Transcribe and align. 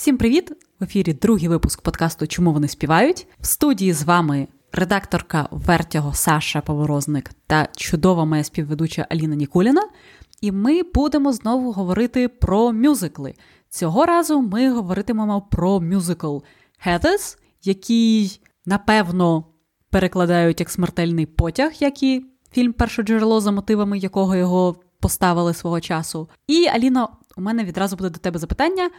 Всім 0.00 0.18
привіт! 0.18 0.52
В 0.80 0.84
ефірі 0.84 1.12
другий 1.12 1.48
випуск 1.48 1.82
подкасту 1.82 2.26
Чому 2.26 2.52
вони 2.52 2.68
співають? 2.68 3.26
В 3.40 3.46
студії 3.46 3.92
з 3.92 4.02
вами 4.02 4.48
редакторка 4.72 5.48
Вертього 5.50 6.14
Саша 6.14 6.60
Поворозник 6.60 7.30
та 7.46 7.68
чудова 7.76 8.24
моя 8.24 8.44
співведуча 8.44 9.06
Аліна 9.10 9.34
Нікуліна. 9.34 9.88
І 10.40 10.52
ми 10.52 10.82
будемо 10.82 11.32
знову 11.32 11.72
говорити 11.72 12.28
про 12.28 12.72
мюзикли. 12.72 13.34
Цього 13.68 14.06
разу 14.06 14.40
ми 14.40 14.72
говоритимемо 14.72 15.42
про 15.50 15.80
мюзикл 15.80 16.38
Heathers, 16.86 17.38
який, 17.62 18.40
напевно, 18.66 19.44
перекладають 19.90 20.60
як 20.60 20.70
смертельний 20.70 21.26
потяг, 21.26 21.72
як 21.80 22.02
і 22.02 22.26
фільм 22.52 22.72
Перше 22.72 23.02
джерело 23.02 23.40
за 23.40 23.50
мотивами 23.50 23.98
якого 23.98 24.36
його 24.36 24.76
поставили 25.00 25.54
свого 25.54 25.80
часу. 25.80 26.28
І 26.46 26.66
Аліно, 26.66 27.08
у 27.36 27.40
мене 27.40 27.64
відразу 27.64 27.96
буде 27.96 28.10
до 28.10 28.18
тебе 28.18 28.38
запитання. 28.38 28.90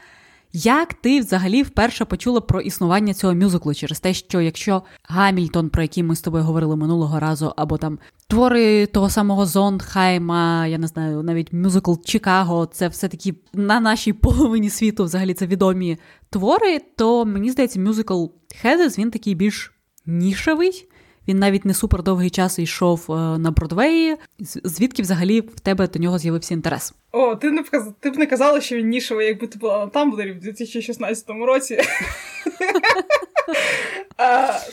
Як 0.53 0.93
ти 0.93 1.19
взагалі 1.19 1.63
вперше 1.63 2.05
почула 2.05 2.41
про 2.41 2.61
існування 2.61 3.13
цього 3.13 3.33
мюзиклу 3.35 3.73
через 3.73 3.99
те, 3.99 4.13
що 4.13 4.41
якщо 4.41 4.83
Гамільтон, 5.03 5.69
про 5.69 5.81
який 5.81 6.03
ми 6.03 6.15
з 6.15 6.21
тобою 6.21 6.43
говорили 6.43 6.75
минулого 6.75 7.19
разу, 7.19 7.53
або 7.57 7.77
там 7.77 7.99
твори 8.27 8.85
того 8.85 9.09
самого 9.09 9.45
Зондхайма, 9.45 10.67
я 10.67 10.77
не 10.77 10.87
знаю, 10.87 11.23
навіть 11.23 11.53
мюзикл 11.53 11.93
Чикаго, 12.05 12.65
це 12.65 12.87
все 12.87 13.07
таки 13.07 13.35
на 13.53 13.79
нашій 13.79 14.13
половині 14.13 14.69
світу 14.69 15.03
взагалі 15.03 15.33
це 15.33 15.47
відомі 15.47 15.97
твори, 16.29 16.79
то 16.97 17.25
мені 17.25 17.51
здається, 17.51 17.79
мюзикл 17.79 18.25
Хедес 18.61 18.99
він 18.99 19.11
такий 19.11 19.35
більш 19.35 19.73
нішевий. 20.05 20.87
Він 21.27 21.39
навіть 21.39 21.65
не 21.65 21.73
супер 21.73 22.03
довгий 22.03 22.29
час 22.29 22.59
йшов 22.59 23.05
е, 23.09 23.13
на 23.37 23.51
Бродвеї. 23.51 24.15
Звідки 24.63 25.01
взагалі 25.01 25.41
в 25.41 25.59
тебе 25.59 25.87
до 25.87 25.99
нього 25.99 26.19
з'явився 26.19 26.53
інтерес? 26.53 26.93
О, 27.11 27.35
ти 27.35 27.51
не 27.51 27.63
ти 27.99 28.09
б 28.09 28.17
не 28.17 28.25
казала, 28.25 28.61
що 28.61 28.75
він 28.75 28.89
нішевий, 28.89 29.27
якби 29.27 29.47
ти 29.47 29.59
була 29.59 29.79
на 29.79 29.87
Тамблері 29.87 30.31
в 30.31 30.39
2016 30.39 31.29
році. 31.29 31.77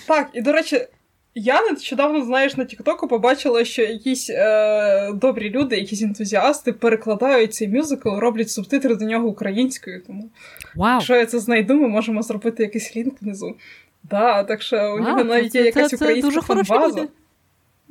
Так, 0.06 0.30
і 0.32 0.42
до 0.42 0.52
речі. 0.52 0.86
Я 1.34 1.62
нещодавно, 1.70 2.24
знаєш, 2.24 2.56
на 2.56 2.64
Тіктоку 2.64 3.08
побачила, 3.08 3.64
що 3.64 3.82
якісь 3.82 4.30
е, 4.30 5.12
добрі 5.12 5.50
люди, 5.50 5.76
якісь 5.76 6.02
ентузіасти 6.02 6.72
перекладають 6.72 7.54
цей 7.54 7.68
мюзикл, 7.68 8.08
роблять 8.08 8.50
субтитри 8.50 8.94
до 8.94 9.04
нього 9.04 9.28
українською. 9.28 10.02
Тому 10.06 10.30
wow. 10.76 10.92
якщо 10.92 11.16
я 11.16 11.26
це 11.26 11.38
знайду, 11.38 11.74
ми 11.74 11.88
можемо 11.88 12.22
зробити 12.22 12.62
якийсь 12.62 12.96
лінк 12.96 13.22
внизу. 13.22 13.54
Да, 14.10 14.44
так 14.44 14.62
що 14.62 14.94
у 14.94 15.00
нього 15.00 15.24
навіть 15.24 15.54
є 15.54 15.62
якась 15.64 15.92
українська 15.92 16.40
фанбаза. 16.40 17.08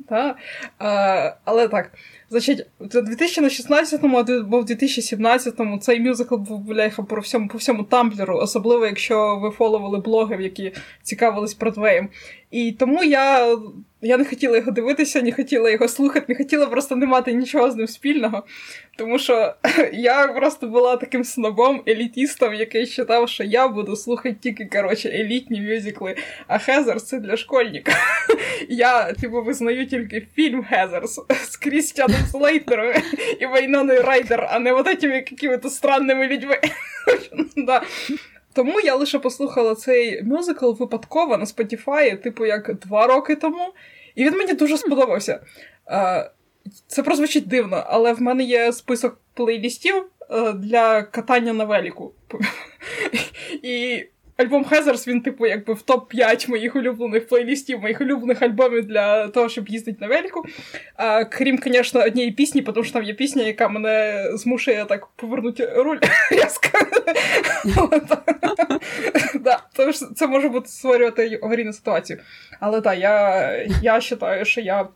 Так. 0.08 0.36
А, 0.78 1.32
Але 1.44 1.68
так. 1.68 1.92
Значить, 2.30 2.66
у 2.78 2.84
2016-му 2.84 4.18
або 4.18 4.60
в 4.60 4.64
2017-му 4.64 5.78
цей 5.78 6.00
мюзикл 6.00 6.36
був 6.36 6.60
бляха 6.60 7.02
по 7.02 7.20
всьому 7.20 7.48
по 7.48 7.58
всьому 7.58 7.84
тамблеру, 7.84 8.38
особливо 8.38 8.86
якщо 8.86 9.36
ви 9.36 9.50
фоловили 9.50 9.98
блоги, 9.98 10.42
які 10.42 10.72
цікавились 11.02 11.56
Бродвеєм. 11.56 12.08
І 12.50 12.72
тому 12.72 13.04
я 13.04 13.56
я 14.02 14.16
не 14.16 14.24
хотіла 14.24 14.56
його 14.56 14.70
дивитися, 14.70 15.22
не 15.22 15.32
хотіла 15.32 15.70
його 15.70 15.88
слухати, 15.88 16.26
не 16.28 16.34
хотіла 16.34 16.66
просто 16.66 16.96
не 16.96 17.06
мати 17.06 17.32
нічого 17.32 17.70
з 17.70 17.76
ним 17.76 17.86
спільного. 17.86 18.42
Тому 18.96 19.18
що 19.18 19.54
я 19.92 20.28
просто 20.28 20.66
була 20.66 20.96
таким 20.96 21.24
снобом, 21.24 21.82
елітістом, 21.88 22.54
який 22.54 22.94
вважав, 22.98 23.28
що 23.28 23.44
я 23.44 23.68
буду 23.68 23.96
слухати 23.96 24.36
тільки 24.40 24.66
коротше, 24.66 25.08
елітні 25.08 25.60
мюзикли, 25.60 26.16
а 26.46 26.58
Хезерс 26.58 27.04
це 27.04 27.18
для 27.18 27.36
школьника. 27.36 27.92
Я 28.68 29.12
типу, 29.12 29.42
визнаю 29.42 29.86
тільки 29.86 30.26
фільм 30.34 30.64
Хезерс 30.64 31.20
з 31.44 31.56
Крістіаном 31.56 32.20
Слейтером 32.30 32.92
і 33.40 33.46
Вайноною 33.46 34.02
Райдер, 34.02 34.48
а 34.50 34.58
не 34.58 34.72
вот 34.72 34.86
этими 34.86 35.12
какими-то 35.12 35.70
странными 35.70 36.26
людьми. 36.28 36.56
Тому 38.58 38.80
я 38.80 38.94
лише 38.94 39.18
послухала 39.18 39.74
цей 39.74 40.22
мюзикл 40.22 40.72
випадково 40.72 41.36
на 41.36 41.44
Spotify, 41.44 42.22
типу, 42.22 42.46
як 42.46 42.74
два 42.74 43.06
роки 43.06 43.36
тому, 43.36 43.72
і 44.14 44.24
він 44.24 44.36
мені 44.36 44.52
дуже 44.52 44.78
сподобався. 44.78 45.40
Це 46.86 47.02
прозвучить 47.02 47.48
дивно, 47.48 47.84
але 47.86 48.12
в 48.12 48.22
мене 48.22 48.44
є 48.44 48.72
список 48.72 49.20
плейлістів 49.34 49.94
е, 50.30 50.52
для 50.52 51.02
катання 51.02 51.52
на 51.52 51.64
веліку. 51.64 52.12
І 53.62 54.04
альбом 54.38 54.64
Хезерс, 54.64 55.08
він, 55.08 55.20
типу, 55.20 55.46
якби 55.46 55.74
в 55.74 55.82
топ-5 55.86 56.50
моїх 56.50 56.76
улюблених 56.76 57.26
плейлістів, 57.28 57.80
моїх 57.80 58.00
улюблених 58.00 58.42
альбомів 58.42 58.84
для 58.86 59.28
того, 59.28 59.48
щоб 59.48 59.68
їздити 59.68 59.98
на 60.00 60.06
велику. 60.06 60.44
А, 60.96 61.24
Крім, 61.24 61.58
звісно, 61.64 62.00
однієї 62.00 62.32
пісні, 62.32 62.62
тому 62.62 62.84
що 62.84 62.92
там 62.92 63.02
є 63.02 63.14
пісня, 63.14 63.42
яка 63.42 63.68
мене 63.68 64.24
змушує 64.34 64.84
так 64.84 65.06
повернути 65.06 65.66
руль 65.66 65.98
різко. 66.30 66.68
Тому 69.76 69.92
що 69.92 70.06
це 70.06 70.26
може 70.26 70.48
бути 70.48 70.68
створювати 70.68 71.38
аварійну 71.42 71.72
ситуацію. 71.72 72.18
Але 72.60 72.80
так, 72.80 72.98
я 72.98 74.00
вважаю, 74.20 74.44
що 74.44 74.60
я 74.60 74.88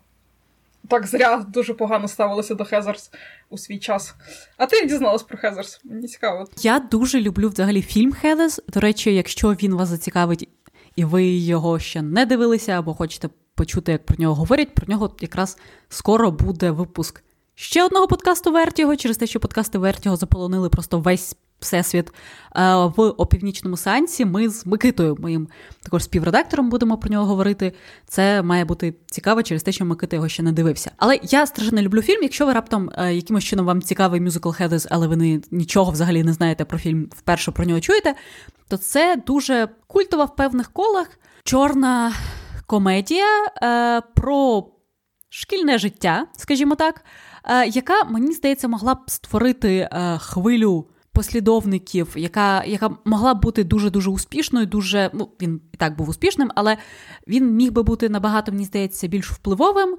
так 0.89 1.07
зря 1.07 1.45
дуже 1.53 1.73
погано 1.73 2.07
ставилася 2.07 2.55
до 2.55 2.65
Хезерс 2.65 3.11
у 3.49 3.57
свій 3.57 3.79
час. 3.79 4.15
А 4.57 4.65
ти 4.65 4.85
дізналась 4.85 5.23
про 5.23 5.37
Хезерс? 5.37 5.81
Мені 5.83 6.07
цікаво. 6.07 6.47
Я 6.61 6.79
дуже 6.79 7.21
люблю 7.21 7.49
взагалі 7.49 7.81
фільм 7.81 8.11
Хезерс. 8.11 8.61
До 8.67 8.79
речі, 8.79 9.15
якщо 9.15 9.53
він 9.53 9.75
вас 9.75 9.89
зацікавить 9.89 10.49
і 10.95 11.05
ви 11.05 11.25
його 11.25 11.79
ще 11.79 12.01
не 12.01 12.25
дивилися, 12.25 12.71
або 12.71 12.93
хочете 12.93 13.29
почути, 13.55 13.91
як 13.91 14.05
про 14.05 14.17
нього 14.19 14.35
говорять, 14.35 14.75
про 14.75 14.87
нього 14.87 15.15
якраз 15.21 15.57
скоро 15.89 16.31
буде 16.31 16.71
випуск 16.71 17.23
ще 17.55 17.83
одного 17.83 18.07
подкасту 18.07 18.51
Вертіго, 18.51 18.95
через 18.95 19.17
те, 19.17 19.27
що 19.27 19.39
подкасти 19.39 19.77
Вертіго 19.77 20.15
заполонили 20.15 20.69
просто 20.69 20.99
весь 20.99 21.35
всесвіт 21.63 22.07
е, 22.07 22.13
в 22.75 23.01
опівнічному 23.01 23.77
сеансі. 23.77 24.25
Ми 24.25 24.49
з 24.49 24.65
Микитою, 24.65 25.17
моїм 25.19 25.47
також 25.81 26.03
співредактором, 26.03 26.69
будемо 26.69 26.97
про 26.97 27.09
нього 27.09 27.25
говорити. 27.25 27.73
Це 28.07 28.41
має 28.41 28.65
бути 28.65 28.95
цікаво 29.05 29.43
через 29.43 29.63
те, 29.63 29.71
що 29.71 29.85
Микита 29.85 30.15
його 30.15 30.29
ще 30.29 30.43
не 30.43 30.51
дивився. 30.51 30.91
Але 30.97 31.19
я 31.23 31.45
страшенно 31.45 31.81
люблю 31.81 32.01
фільм. 32.01 32.23
Якщо 32.23 32.45
ви 32.45 32.53
раптом 32.53 32.89
е, 32.97 33.13
якимось 33.13 33.43
чином 33.43 33.65
вам 33.65 33.81
цікавий 33.81 34.21
мюзикл 34.21 34.49
Хезерс, 34.49 34.87
але 34.89 35.07
ви 35.07 35.15
не, 35.15 35.41
нічого 35.51 35.91
взагалі 35.91 36.23
не 36.23 36.33
знаєте 36.33 36.65
про 36.65 36.77
фільм, 36.77 37.09
вперше 37.15 37.51
про 37.51 37.65
нього 37.65 37.79
чуєте, 37.79 38.15
то 38.67 38.77
це 38.77 39.23
дуже 39.27 39.69
культова 39.87 40.25
в 40.25 40.35
певних 40.35 40.71
колах 40.71 41.07
чорна 41.43 42.13
комедія 42.67 43.45
е, 43.63 44.01
про 44.01 44.67
шкільне 45.29 45.77
життя, 45.77 46.27
скажімо 46.37 46.75
так. 46.75 47.05
Яка 47.67 48.03
мені 48.03 48.33
здається 48.33 48.67
могла 48.67 48.95
б 48.95 48.99
створити 49.07 49.89
хвилю 50.19 50.87
послідовників, 51.13 52.13
яка 52.15 52.63
яка 52.63 52.89
могла 53.05 53.33
б 53.33 53.41
бути 53.41 53.63
дуже 53.63 53.89
дуже 53.89 54.09
успішною. 54.09 54.65
Дуже 54.65 55.11
ну 55.13 55.29
він 55.41 55.61
і 55.73 55.77
так 55.77 55.95
був 55.95 56.09
успішним, 56.09 56.51
але 56.55 56.77
він 57.27 57.55
міг 57.55 57.71
би 57.71 57.83
бути 57.83 58.09
набагато, 58.09 58.51
мені 58.51 58.65
здається, 58.65 59.07
більш 59.07 59.31
впливовим. 59.31 59.97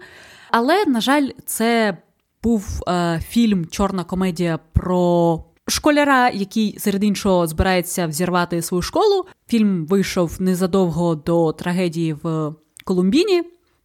Але, 0.50 0.84
на 0.84 1.00
жаль, 1.00 1.28
це 1.47 1.97
був 2.42 2.82
е, 2.88 3.20
фільм 3.28 3.66
Чорна 3.66 4.04
комедія 4.04 4.58
про. 4.72 5.44
Школяра, 5.69 6.28
який 6.28 6.78
серед 6.78 7.04
іншого 7.04 7.46
збирається 7.46 8.06
взірвати 8.06 8.62
свою 8.62 8.82
школу. 8.82 9.26
Фільм 9.48 9.86
вийшов 9.86 10.36
незадовго 10.41 11.14
до 11.14 11.52
трагедії 11.52 12.12
в 12.22 12.54
Колумбіні. 12.84 13.42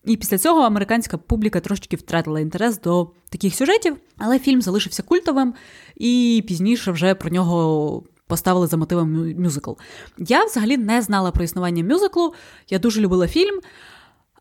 І 0.09 0.17
після 0.17 0.37
цього 0.37 0.61
американська 0.61 1.17
публіка 1.17 1.59
трошечки 1.59 1.95
втратила 1.95 2.39
інтерес 2.39 2.81
до 2.81 3.11
таких 3.29 3.55
сюжетів, 3.55 3.97
але 4.17 4.39
фільм 4.39 4.61
залишився 4.61 5.03
культовим, 5.03 5.53
і 5.95 6.43
пізніше 6.47 6.91
вже 6.91 7.15
про 7.15 7.29
нього 7.29 8.03
поставили 8.27 8.67
за 8.67 8.77
мотивом 8.77 9.33
мюзикл. 9.37 9.71
Я 10.17 10.45
взагалі 10.45 10.77
не 10.77 11.01
знала 11.01 11.31
про 11.31 11.43
існування 11.43 11.83
мюзиклу, 11.83 12.33
я 12.69 12.79
дуже 12.79 13.01
любила 13.01 13.27
фільм, 13.27 13.59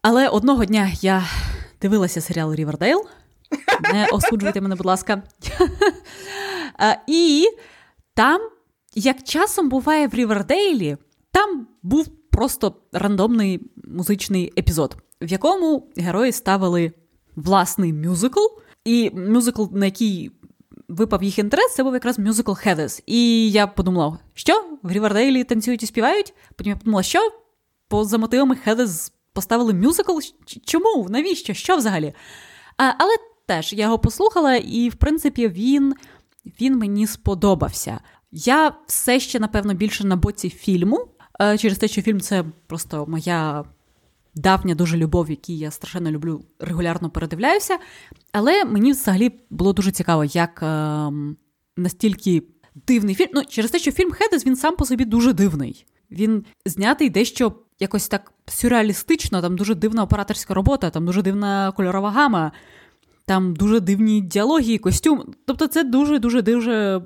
але 0.02 0.28
одного 0.28 0.64
дня 0.64 0.90
я 1.00 1.24
дивилася 1.82 2.20
серіал 2.20 2.54
Рівердейл. 2.54 3.06
Не 3.92 4.06
осуджуйте 4.12 4.60
мене, 4.60 4.74
будь 4.74 4.86
ласка. 4.86 5.22
І 7.06 7.48
там, 8.14 8.40
як 8.94 9.22
часом 9.22 9.68
буває 9.68 10.08
в 10.08 10.14
Рівердейлі, 10.14 10.96
там 11.32 11.66
був 11.82 12.08
просто 12.30 12.74
рандомний 12.92 13.60
музичний 13.84 14.52
епізод 14.58 14.96
в 15.20 15.32
якому 15.32 15.88
герої 15.96 16.32
ставили 16.32 16.92
власний 17.36 17.92
мюзикл, 17.92 18.40
і 18.84 19.10
мюзикл, 19.10 19.64
на 19.72 19.84
який 19.84 20.30
випав 20.88 21.22
їх 21.22 21.38
інтерес, 21.38 21.74
це 21.74 21.82
був 21.82 21.94
якраз 21.94 22.18
мюзикл 22.18 22.52
Хедес. 22.52 23.02
І 23.06 23.50
я 23.50 23.66
подумала, 23.66 24.18
що 24.34 24.64
в 24.82 24.92
Рівердейлі 24.92 25.44
танцюють 25.44 25.82
і 25.82 25.86
співають. 25.86 26.34
Потім 26.56 26.70
я 26.70 26.76
подумала, 26.76 27.02
що 27.02 27.32
поза 27.88 28.18
мотивами 28.18 28.56
Хедес 28.56 29.12
поставили 29.32 29.74
мюзикл. 29.74 30.18
Чому? 30.64 31.06
Навіщо? 31.10 31.54
Що 31.54 31.76
взагалі? 31.76 32.14
А, 32.76 32.92
Але 32.98 33.12
теж 33.46 33.72
я 33.72 33.84
його 33.84 33.98
послухала, 33.98 34.54
і 34.54 34.88
в 34.88 34.94
принципі 34.94 35.48
він, 35.48 35.94
він 36.60 36.78
мені 36.78 37.06
сподобався. 37.06 38.00
Я 38.32 38.72
все 38.86 39.20
ще, 39.20 39.40
напевно, 39.40 39.74
більше 39.74 40.06
на 40.06 40.16
боці 40.16 40.50
фільму. 40.50 41.08
Через 41.58 41.78
те, 41.78 41.88
що 41.88 42.02
фільм 42.02 42.20
це 42.20 42.44
просто 42.66 43.06
моя 43.08 43.64
давня 44.38 44.74
дуже 44.74 44.96
любов, 44.96 45.30
який 45.30 45.58
я 45.58 45.70
страшенно 45.70 46.10
люблю, 46.10 46.44
регулярно 46.58 47.10
передивляюся. 47.10 47.78
Але 48.32 48.64
мені 48.64 48.92
взагалі 48.92 49.32
було 49.50 49.72
дуже 49.72 49.90
цікаво, 49.90 50.24
як 50.24 50.62
е, 50.62 51.10
настільки 51.76 52.42
дивний 52.86 53.14
фільм. 53.14 53.30
Ну, 53.34 53.42
через 53.48 53.70
те, 53.70 53.78
що 53.78 53.92
фільм 53.92 54.10
Хедес 54.10 54.46
він 54.46 54.56
сам 54.56 54.76
по 54.76 54.84
собі 54.84 55.04
дуже 55.04 55.32
дивний. 55.32 55.86
Він 56.10 56.44
знятий 56.66 57.10
дещо 57.10 57.52
якось 57.80 58.08
так 58.08 58.32
сюрреалістично, 58.46 59.42
там 59.42 59.56
дуже 59.56 59.74
дивна 59.74 60.02
операторська 60.02 60.54
робота, 60.54 60.90
там 60.90 61.06
дуже 61.06 61.22
дивна 61.22 61.72
кольорова 61.72 62.10
гама, 62.10 62.52
там 63.26 63.54
дуже 63.56 63.80
дивні 63.80 64.20
діалоги, 64.20 64.78
костюм. 64.78 65.34
Тобто, 65.46 65.66
це 65.66 65.84
дуже-дуже 65.84 66.42
дуже 66.42 67.02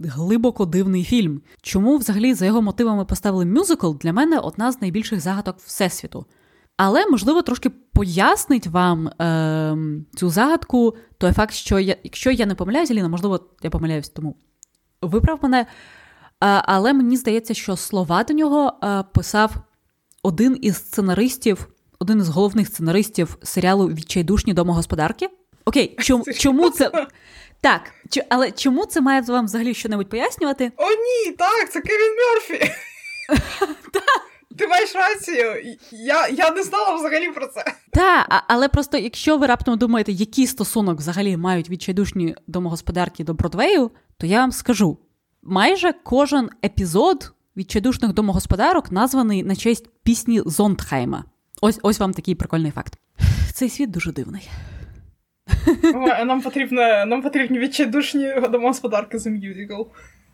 глибоко 0.00 0.66
дивний 0.66 1.04
фільм. 1.04 1.42
Чому 1.62 1.96
взагалі 1.96 2.34
за 2.34 2.46
його 2.46 2.62
мотивами 2.62 3.04
поставили 3.04 3.44
мюзикл, 3.44 3.92
для 3.92 4.12
мене 4.12 4.38
одна 4.38 4.72
з 4.72 4.80
найбільших 4.80 5.20
загадок 5.20 5.56
Всесвіту. 5.58 6.26
Але, 6.76 7.06
можливо, 7.06 7.42
трошки 7.42 7.70
пояснить 7.70 8.66
вам 8.66 9.08
е, 9.08 9.76
цю 10.16 10.30
загадку 10.30 10.96
той 11.18 11.32
факт, 11.32 11.54
що 11.54 11.78
я, 11.78 11.96
якщо 12.04 12.30
я 12.30 12.46
не 12.46 12.54
помиляюся, 12.54 12.94
Ліна, 12.94 13.08
можливо, 13.08 13.40
я 13.62 13.70
помиляюсь, 13.70 14.08
тому 14.08 14.36
виправ 15.02 15.38
мене. 15.42 15.60
Е, 15.60 15.66
але 16.40 16.92
мені 16.92 17.16
здається, 17.16 17.54
що 17.54 17.76
слова 17.76 18.24
до 18.24 18.34
нього 18.34 18.72
е, 18.84 19.04
писав 19.14 19.54
один 20.22 20.58
із 20.62 20.76
сценаристів, 20.76 21.68
один 21.98 22.18
із 22.18 22.28
головних 22.28 22.68
сценаристів 22.68 23.36
серіалу 23.42 23.88
Відчайдушні 23.88 24.52
домогосподарки. 24.52 25.28
Окей, 25.64 25.96
чому, 26.00 26.24
чому 26.24 26.70
це. 26.70 27.06
Так, 27.60 27.80
але 28.28 28.50
чому 28.50 28.86
це 28.86 29.00
має 29.00 29.20
вам 29.20 29.44
взагалі 29.44 29.74
щось 29.74 30.04
пояснювати? 30.10 30.72
О, 30.76 30.90
ні, 30.90 31.32
так, 31.32 31.72
це 31.72 31.80
Кевін 31.80 32.16
Мерфі. 32.16 32.72
Ти 34.58 34.66
маєш 34.66 34.94
рацію, 34.94 35.76
я 35.92 36.28
я 36.28 36.50
не 36.50 36.62
знала 36.62 36.94
взагалі 36.94 37.30
про 37.30 37.46
це. 37.46 37.64
Так, 37.92 38.44
але 38.48 38.68
просто 38.68 38.98
якщо 38.98 39.38
ви 39.38 39.46
раптом 39.46 39.78
думаєте, 39.78 40.12
який 40.12 40.46
стосунок 40.46 40.98
взагалі 40.98 41.36
мають 41.36 41.70
відчайдушні 41.70 42.36
домогосподарки 42.46 43.24
до 43.24 43.34
Бродвею, 43.34 43.90
то 44.16 44.26
я 44.26 44.40
вам 44.40 44.52
скажу: 44.52 44.98
майже 45.42 45.92
кожен 46.04 46.50
епізод 46.64 47.32
відчайдушних 47.56 48.12
домогосподарок 48.12 48.92
названий 48.92 49.42
на 49.42 49.56
честь 49.56 49.88
пісні 50.02 50.42
Зондхайма. 50.46 51.24
Ось 51.60 51.78
ось 51.82 52.00
вам 52.00 52.12
такий 52.12 52.34
прикольний 52.34 52.70
факт. 52.70 52.98
Цей 53.52 53.68
світ 53.68 53.90
дуже 53.90 54.12
дивний. 54.12 54.48
Нам 56.24 56.40
потрібно, 56.40 57.06
нам 57.06 57.22
потрібні 57.22 57.58
відчайдушні 57.58 58.34
домогосподарки 58.50 59.18
з 59.18 59.26
мюзикл. 59.26 59.82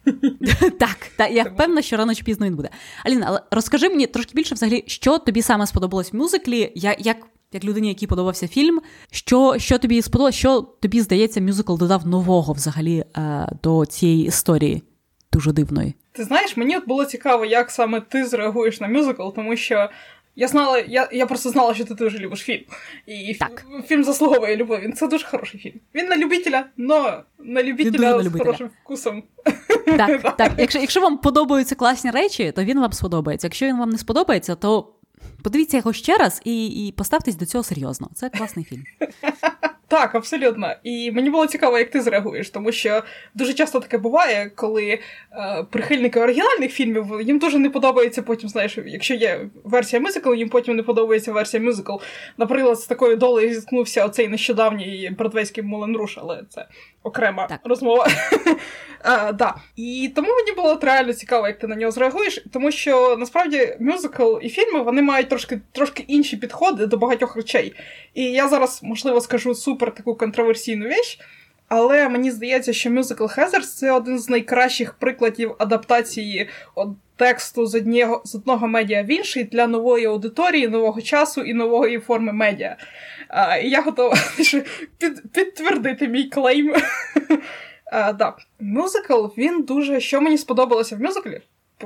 Так, 0.78 0.96
так, 1.16 1.30
я 1.32 1.42
впевнена, 1.42 1.82
що 1.82 1.96
рано 1.96 2.14
чи 2.14 2.24
пізно 2.24 2.46
він 2.46 2.56
буде. 2.56 2.70
Аліна, 3.04 3.24
але 3.28 3.42
розкажи 3.50 3.88
мені 3.88 4.06
трошки 4.06 4.32
більше, 4.34 4.54
взагалі, 4.54 4.84
що 4.86 5.18
тобі 5.18 5.42
саме 5.42 5.66
сподобалось 5.66 6.12
в 6.12 6.16
мюзиклі, 6.16 6.72
як 6.74 7.06
як, 7.06 7.16
як 7.52 7.64
людині, 7.64 7.88
якій 7.88 8.06
подобався 8.06 8.48
фільм, 8.48 8.80
що 9.10 9.54
що 9.58 9.78
тобі 9.78 10.02
сподобалось, 10.02 10.34
що 10.34 10.60
тобі 10.60 11.00
здається, 11.00 11.40
мюзикл 11.40 11.76
додав 11.76 12.06
нового 12.06 12.52
взагалі 12.52 13.04
е, 13.16 13.48
до 13.62 13.86
цієї 13.86 14.24
історії 14.24 14.82
дуже 15.32 15.52
дивної? 15.52 15.94
Ти 16.12 16.24
знаєш, 16.24 16.56
мені 16.56 16.76
от 16.76 16.86
було 16.86 17.04
цікаво, 17.04 17.44
як 17.44 17.70
саме 17.70 18.00
ти 18.00 18.26
зреагуєш 18.26 18.80
на 18.80 18.88
мюзикл, 18.88 19.28
тому 19.28 19.56
що 19.56 19.90
я 20.36 20.48
знала, 20.48 20.78
я 20.78 21.08
я 21.12 21.26
просто 21.26 21.50
знала, 21.50 21.74
що 21.74 21.84
ти 21.84 21.94
дуже 21.94 22.18
любиш 22.18 22.40
фільм. 22.40 22.64
І 23.06 23.34
так. 23.34 23.66
фільм 23.86 24.04
заслуговує 24.04 24.56
любові. 24.56 24.92
Це 24.96 25.06
дуже 25.06 25.26
хороший 25.26 25.60
фільм. 25.60 25.80
Він 25.94 26.06
на 26.06 26.16
любителя, 26.16 26.64
но 26.76 27.22
на 27.38 27.62
любителя 27.62 28.22
з 28.22 28.38
хорошим 28.38 28.70
вкусом. 28.84 29.22
Так, 29.84 30.36
так. 30.36 30.52
Якщо 30.58 30.78
якщо 30.78 31.00
вам 31.00 31.18
подобаються 31.18 31.74
класні 31.74 32.10
речі, 32.10 32.52
то 32.56 32.64
він 32.64 32.80
вам 32.80 32.92
сподобається. 32.92 33.46
Якщо 33.46 33.66
він 33.66 33.78
вам 33.78 33.90
не 33.90 33.98
сподобається, 33.98 34.54
то 34.54 34.92
подивіться 35.42 35.76
його 35.76 35.92
ще 35.92 36.16
раз 36.16 36.40
і 36.44 36.86
і 36.86 36.92
поставтесь 36.92 37.36
до 37.36 37.46
цього 37.46 37.64
серйозно. 37.64 38.10
Це 38.14 38.30
класний 38.30 38.64
фільм. 38.64 38.84
Так, 39.90 40.14
абсолютно. 40.14 40.72
І 40.82 41.12
мені 41.12 41.30
було 41.30 41.46
цікаво, 41.46 41.78
як 41.78 41.90
ти 41.90 42.00
зреагуєш, 42.00 42.50
тому 42.50 42.72
що 42.72 43.02
дуже 43.34 43.52
часто 43.52 43.80
таке 43.80 43.98
буває, 43.98 44.50
коли 44.54 44.84
е, 44.88 44.98
прихильники 45.70 46.20
оригінальних 46.20 46.72
фільмів 46.72 47.06
їм 47.22 47.38
дуже 47.38 47.58
не 47.58 47.70
подобається 47.70 48.22
потім, 48.22 48.48
знаєш, 48.48 48.78
якщо 48.86 49.14
є 49.14 49.40
версія 49.64 50.02
мюзикл, 50.02 50.34
їм 50.34 50.48
потім 50.48 50.76
не 50.76 50.82
подобається 50.82 51.32
версія 51.32 51.62
мюзикл. 51.62 51.96
Наприклад, 52.38 52.80
з 52.80 52.86
такою 52.86 53.16
долею 53.16 53.54
зіткнувся 53.54 54.04
оцей 54.04 54.28
нещодавній 54.28 55.12
бродвейський 55.18 55.64
Мулен 55.64 55.96
Руш, 55.96 56.18
але 56.18 56.42
це 56.48 56.66
окрема 57.02 57.46
так. 57.46 57.60
розмова. 57.64 58.06
А, 59.02 59.32
да. 59.32 59.54
І 59.76 60.12
тому 60.14 60.28
мені 60.28 60.52
було 60.56 60.78
реально 60.82 61.12
цікаво, 61.12 61.46
як 61.46 61.58
ти 61.58 61.66
на 61.66 61.76
нього 61.76 61.92
зреагуєш, 61.92 62.44
тому 62.52 62.70
що 62.72 63.16
насправді 63.16 63.76
мюзикл 63.80 64.36
і 64.42 64.48
фільми 64.48 64.82
вони 64.82 65.02
мають 65.02 65.28
трошки 65.28 65.60
трошки 65.72 66.04
інші 66.08 66.36
підходи 66.36 66.86
до 66.86 66.96
багатьох 66.96 67.36
речей. 67.36 67.74
І 68.14 68.24
я 68.24 68.48
зараз, 68.48 68.80
можливо, 68.82 69.20
скажу 69.20 69.54
супер 69.54 69.94
таку 69.94 70.14
контроверсійну 70.14 70.88
річ, 70.88 71.18
але 71.68 72.08
мені 72.08 72.30
здається, 72.30 72.72
що 72.72 72.90
мюзикл 72.90 73.26
Хезерс 73.26 73.74
це 73.74 73.92
один 73.92 74.18
з 74.18 74.28
найкращих 74.28 74.94
прикладів 74.94 75.54
адаптації 75.58 76.48
от, 76.74 76.88
тексту 77.16 77.66
з 77.66 77.74
одного, 77.74 78.22
з 78.24 78.34
одного 78.34 78.68
медіа 78.68 79.02
в 79.02 79.10
інший 79.10 79.44
для 79.44 79.66
нової 79.66 80.06
аудиторії, 80.06 80.68
нового 80.68 81.00
часу 81.00 81.40
і 81.42 81.54
нової 81.54 81.98
форми 81.98 82.32
медіа. 82.32 82.76
А, 83.28 83.56
І 83.56 83.70
я 83.70 83.80
готова 83.82 84.16
під, 84.98 85.32
підтвердити 85.32 86.08
мій 86.08 86.24
claim. 86.24 86.74
А, 87.90 88.12
да. 88.12 88.36
Мюзикл, 88.60 89.26
він 89.36 89.62
дуже. 89.62 90.00
Що 90.00 90.20
мені 90.20 90.38
сподобалося 90.38 90.96
в 90.96 91.00
мюзиклі, 91.00 91.40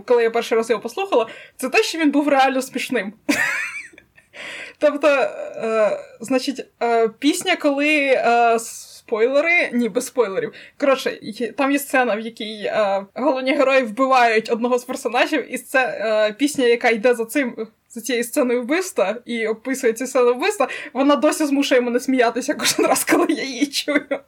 коли 0.04 0.22
я 0.22 0.30
перший 0.30 0.58
раз 0.58 0.70
його 0.70 0.82
послухала, 0.82 1.26
це 1.56 1.68
те, 1.68 1.82
що 1.82 1.98
він 1.98 2.10
був 2.10 2.28
реально 2.28 2.62
смішним. 2.62 3.12
Тобто, 4.78 5.08
е, 5.08 5.98
значить, 6.20 6.66
е, 6.82 7.08
пісня, 7.08 7.56
коли 7.56 7.96
е, 7.98 8.58
спойлери, 8.58 9.70
ні, 9.72 9.88
без 9.88 10.06
спойлерів. 10.06 10.52
Коротше, 10.80 11.20
там 11.56 11.72
є 11.72 11.78
сцена, 11.78 12.16
в 12.16 12.20
якій 12.20 12.62
е, 12.64 13.06
головні 13.14 13.54
герої 13.54 13.82
вбивають 13.82 14.52
одного 14.52 14.78
з 14.78 14.84
персонажів, 14.84 15.54
і 15.54 15.58
це 15.58 15.86
е, 15.86 16.32
пісня, 16.32 16.64
яка 16.64 16.90
йде 16.90 17.14
за 17.14 17.24
цим. 17.24 17.66
За 17.88 18.00
цією 18.00 18.24
сценою 18.24 18.62
вбивства 18.62 19.16
і 19.24 19.46
описує 19.46 19.92
цю 19.92 20.06
сцену 20.06 20.34
вбивства, 20.34 20.68
вона 20.92 21.16
досі 21.16 21.46
змушує 21.46 21.80
мене 21.80 22.00
сміятися 22.00 22.54
кожен 22.54 22.86
раз, 22.86 23.04
коли 23.04 23.26
я 23.28 23.44
її 23.44 23.66
чую. 23.66 24.20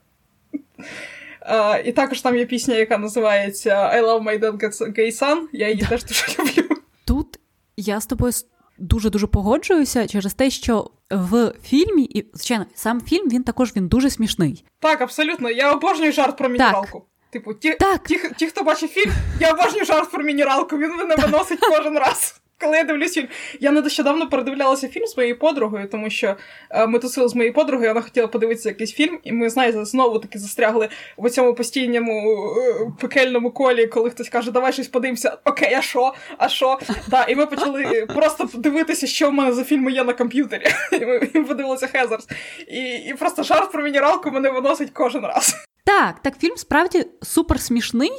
І 1.84 1.92
також 1.92 2.20
там 2.20 2.36
є 2.36 2.46
пісня, 2.46 2.74
яка 2.74 2.98
називається 2.98 3.70
I 3.70 4.02
Love 4.02 4.22
My 4.22 4.40
Dead 4.40 4.78
Gay 4.98 5.22
Son. 5.22 5.40
Я 5.52 5.68
її 5.68 5.86
теж 5.88 6.04
дуже 6.04 6.26
люблю. 6.38 6.76
Тут 7.04 7.38
я 7.76 8.00
з 8.00 8.06
тобою 8.06 8.32
дуже 8.78 9.10
дуже 9.10 9.26
погоджуюся 9.26 10.06
через 10.06 10.34
те, 10.34 10.50
що 10.50 10.90
в 11.10 11.52
фільмі, 11.64 12.02
і 12.02 12.26
звичайно, 12.34 12.66
сам 12.74 13.00
фільм 13.00 13.28
він 13.28 13.42
також 13.42 13.72
він 13.76 13.88
дуже 13.88 14.10
смішний. 14.10 14.64
Так, 14.80 15.00
абсолютно. 15.00 15.50
Я 15.50 15.72
обожнюю 15.72 16.12
жарт 16.12 16.36
про 16.38 16.48
мінералку. 16.48 17.04
Типу, 17.30 17.54
ті, 17.54 17.74
так. 17.74 18.04
ті, 18.04 18.20
ті, 18.36 18.46
хто 18.46 18.62
бачить 18.62 18.90
фільм, 18.90 19.12
я 19.40 19.52
обожнюю 19.52 19.84
жарт 19.84 20.10
про 20.10 20.22
мінералку. 20.22 20.76
Він 20.76 20.90
мене 20.96 21.16
виносить 21.16 21.60
кожен 21.60 21.98
раз. 21.98 22.40
Коли 22.60 22.76
я 22.76 22.84
дивлюсь 22.84 23.14
фільм, 23.14 23.28
я 23.60 23.70
нещодавно 23.70 24.28
передивлялася 24.28 24.88
фільм 24.88 25.06
з 25.06 25.16
моєю 25.16 25.38
подругою, 25.38 25.88
тому 25.88 26.10
що 26.10 26.36
е, 26.70 26.86
ми 26.86 26.98
тусили 26.98 27.28
з 27.28 27.34
моєю 27.34 27.54
подругою, 27.54 27.90
вона 27.90 28.00
хотіла 28.00 28.26
подивитися 28.26 28.68
якийсь 28.68 28.92
фільм, 28.92 29.18
і 29.24 29.32
ми, 29.32 29.50
знаєте, 29.50 29.84
знову 29.84 30.18
таки 30.18 30.38
застрягли 30.38 30.88
в 31.18 31.30
цьому 31.30 31.54
постійному 31.54 32.36
е, 32.56 32.92
пекельному 33.00 33.50
колі, 33.50 33.86
коли 33.86 34.10
хтось 34.10 34.28
каже, 34.28 34.50
давай 34.50 34.72
щось 34.72 34.88
подивимося. 34.88 35.38
Окей, 35.44 35.74
а 35.74 35.82
що? 35.82 36.14
А 36.38 36.48
що? 36.48 36.78
Да, 37.08 37.24
І 37.24 37.34
ми 37.34 37.46
почали 37.46 38.06
просто 38.14 38.48
дивитися, 38.54 39.06
що 39.06 39.30
в 39.30 39.32
мене 39.32 39.52
за 39.52 39.64
фільми 39.64 39.92
є 39.92 40.04
на 40.04 40.12
комп'ютері. 40.12 40.66
І 40.92 41.06
ми, 41.06 41.44
подивилися 41.44 41.86
Хезерс. 41.86 42.26
І, 42.68 42.94
і 42.94 43.14
просто 43.14 43.42
жарт 43.42 43.72
про 43.72 43.82
мінералку 43.82 44.30
мене 44.30 44.50
виносить 44.50 44.90
кожен 44.92 45.22
раз. 45.22 45.56
Так, 45.84 46.22
так 46.22 46.38
фільм 46.38 46.56
справді 46.56 47.06
супер 47.22 47.60
смішний. 47.60 48.12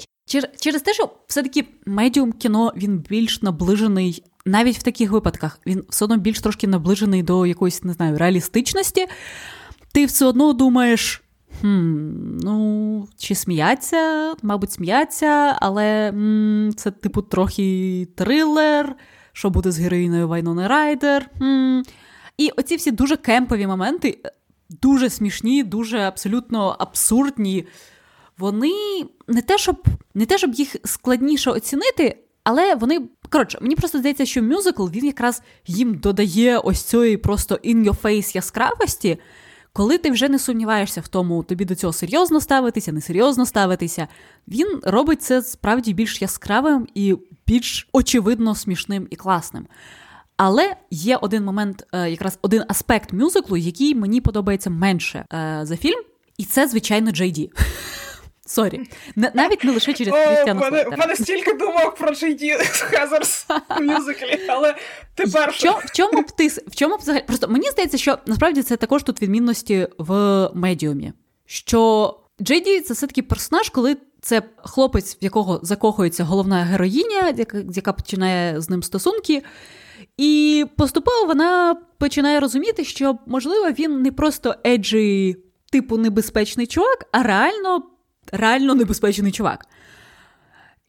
Через 0.60 0.81
те, 0.81 0.93
що 0.93 1.10
все-таки 1.27 1.65
медіум 1.86 2.31
кіно 2.34 2.74
він 2.77 2.98
більш 2.98 3.41
наближений, 3.41 4.24
навіть 4.46 4.77
в 4.77 4.84
таких 4.84 5.12
випадках, 5.12 5.60
він 5.65 5.84
все 5.89 6.05
одно 6.05 6.17
більш 6.17 6.39
трошки 6.39 6.67
наближений 6.67 7.24
до 7.24 7.46
якоїсь, 7.46 7.84
не 7.84 7.93
знаю, 7.93 8.17
реалістичності. 8.17 9.05
Ти 9.91 10.05
все 10.05 10.25
одно 10.25 10.53
думаєш, 10.53 11.24
хм, 11.62 12.38
ну, 12.41 13.07
чи 13.17 13.36
сміяться, 13.36 14.34
мабуть, 14.41 14.72
сміяться, 14.72 15.57
але 15.62 16.10
м, 16.10 16.72
це, 16.75 16.91
типу, 16.91 17.22
трохи 17.22 18.07
трилер, 18.15 18.96
що 19.34 19.50
буде 19.50 19.72
з 19.72 19.79
героїною 19.79 20.27
Вайнони 20.27 20.67
Райдер. 20.67 21.29
М. 21.41 21.84
І 22.38 22.50
оці 22.57 22.75
всі 22.75 22.91
дуже 22.91 23.17
кемпові 23.17 23.67
моменти, 23.67 24.19
дуже 24.69 25.10
смішні, 25.10 25.63
дуже 25.63 26.00
абсолютно 26.00 26.75
абсурдні 26.79 27.67
вони 28.38 29.06
не 29.27 29.41
те, 29.41 29.58
щоб 29.58 29.86
не 30.13 30.25
те, 30.25 30.38
щоб 30.38 30.53
їх 30.53 30.75
складніше 30.86 31.51
оцінити, 31.51 32.17
але 32.44 32.75
вони 32.75 33.01
коротше, 33.29 33.58
мені 33.62 33.75
просто 33.75 33.98
здається, 33.98 34.25
що 34.25 34.44
мюзикл 34.44 34.88
він 34.88 35.06
якраз 35.06 35.41
їм 35.67 35.96
додає 35.96 36.58
ось 36.58 36.82
цієї 36.82 37.17
просто 37.17 37.56
in 37.56 37.89
your 37.89 38.01
face 38.01 38.36
яскравості, 38.36 39.17
коли 39.74 39.98
ти 39.98 40.12
вже 40.12 40.29
не 40.29 40.39
сумніваєшся 40.39 41.01
в 41.01 41.08
тому, 41.08 41.44
тобі 41.44 41.65
до 41.65 41.75
цього 41.75 41.94
серйозно 41.94 42.41
ставитися, 42.41 42.91
несерйозно 42.91 43.46
ставитися. 43.46 44.08
Він 44.48 44.82
робить 44.84 45.22
це 45.22 45.41
справді 45.41 45.94
більш 45.94 46.22
яскравим 46.22 46.88
і 46.94 47.15
більш 47.48 47.89
очевидно 47.91 48.56
смішним 48.56 49.08
і 49.10 49.15
класним. 49.15 49.67
Але 50.38 50.75
є 50.91 51.17
один 51.17 51.44
момент, 51.44 51.88
е, 51.94 52.10
якраз 52.10 52.39
один 52.41 52.63
аспект 52.67 53.13
мюзиклу, 53.13 53.58
який 53.58 53.96
мені 53.96 54.22
подобається 54.22 54.70
менше 54.70 55.25
е, 55.34 55.60
за 55.63 55.77
фільм, 55.77 56.00
і 56.38 56.46
це, 56.46 56.67
звичайно, 56.67 57.12
Джей 57.12 57.32
Ді. 57.32 57.51
Sorry, 58.48 58.82
навіть 59.16 59.63
не 59.63 59.72
лише 59.72 59.94
через 59.94 60.13
Крістіана 60.13 60.60
Слейтера. 60.60 60.96
У 60.96 61.00
мене 61.00 61.16
стільки 61.16 61.54
думок 61.54 61.96
про. 61.96 62.08
Хезерс 62.58 63.46
в 63.77 63.82
мюзиклі, 63.82 64.39
але 64.48 64.75
тепер 65.16 65.54
що 65.54 65.80
в 65.86 65.92
чому 65.92 66.22
б 66.22 66.32
ти 66.32 66.48
в 66.48 66.75
чому 66.75 66.98
б 66.98 67.00
взагалі 67.00 67.24
просто 67.27 67.48
мені 67.48 67.70
здається, 67.70 67.98
що 67.98 68.18
насправді 68.25 68.63
це 68.63 68.77
також 68.77 69.04
тут 69.04 69.22
відмінності 69.22 69.88
в 69.98 70.50
медіумі. 70.54 71.13
Що 71.46 72.13
Джейді 72.42 72.82
це 72.82 72.94
все 72.94 73.08
таки 73.08 73.22
персонаж, 73.22 73.70
коли 73.70 73.98
це 74.22 74.42
хлопець, 74.58 75.18
в 75.22 75.24
якого 75.24 75.60
закохується 75.63 76.24
головна 76.24 76.63
героїня, 76.63 77.34
яка, 77.38 77.63
яка 77.74 77.94
починає 77.94 78.62
з 78.62 78.70
ним 78.70 78.84
стосунки. 78.84 79.44
І 80.18 80.66
поступово 80.77 81.25
вона 81.27 81.77
починає 81.98 82.39
розуміти, 82.39 82.84
що, 82.84 83.18
можливо, 83.25 83.72
він 83.72 84.01
не 84.01 84.12
просто 84.12 84.56
еджі, 84.68 85.38
типу 85.72 85.98
небезпечний 85.98 86.68
чувак, 86.68 87.06
а 87.12 87.24
реально 87.24 87.84
реально 88.31 88.75
небезпечний 88.75 89.31
чувак. 89.31 89.65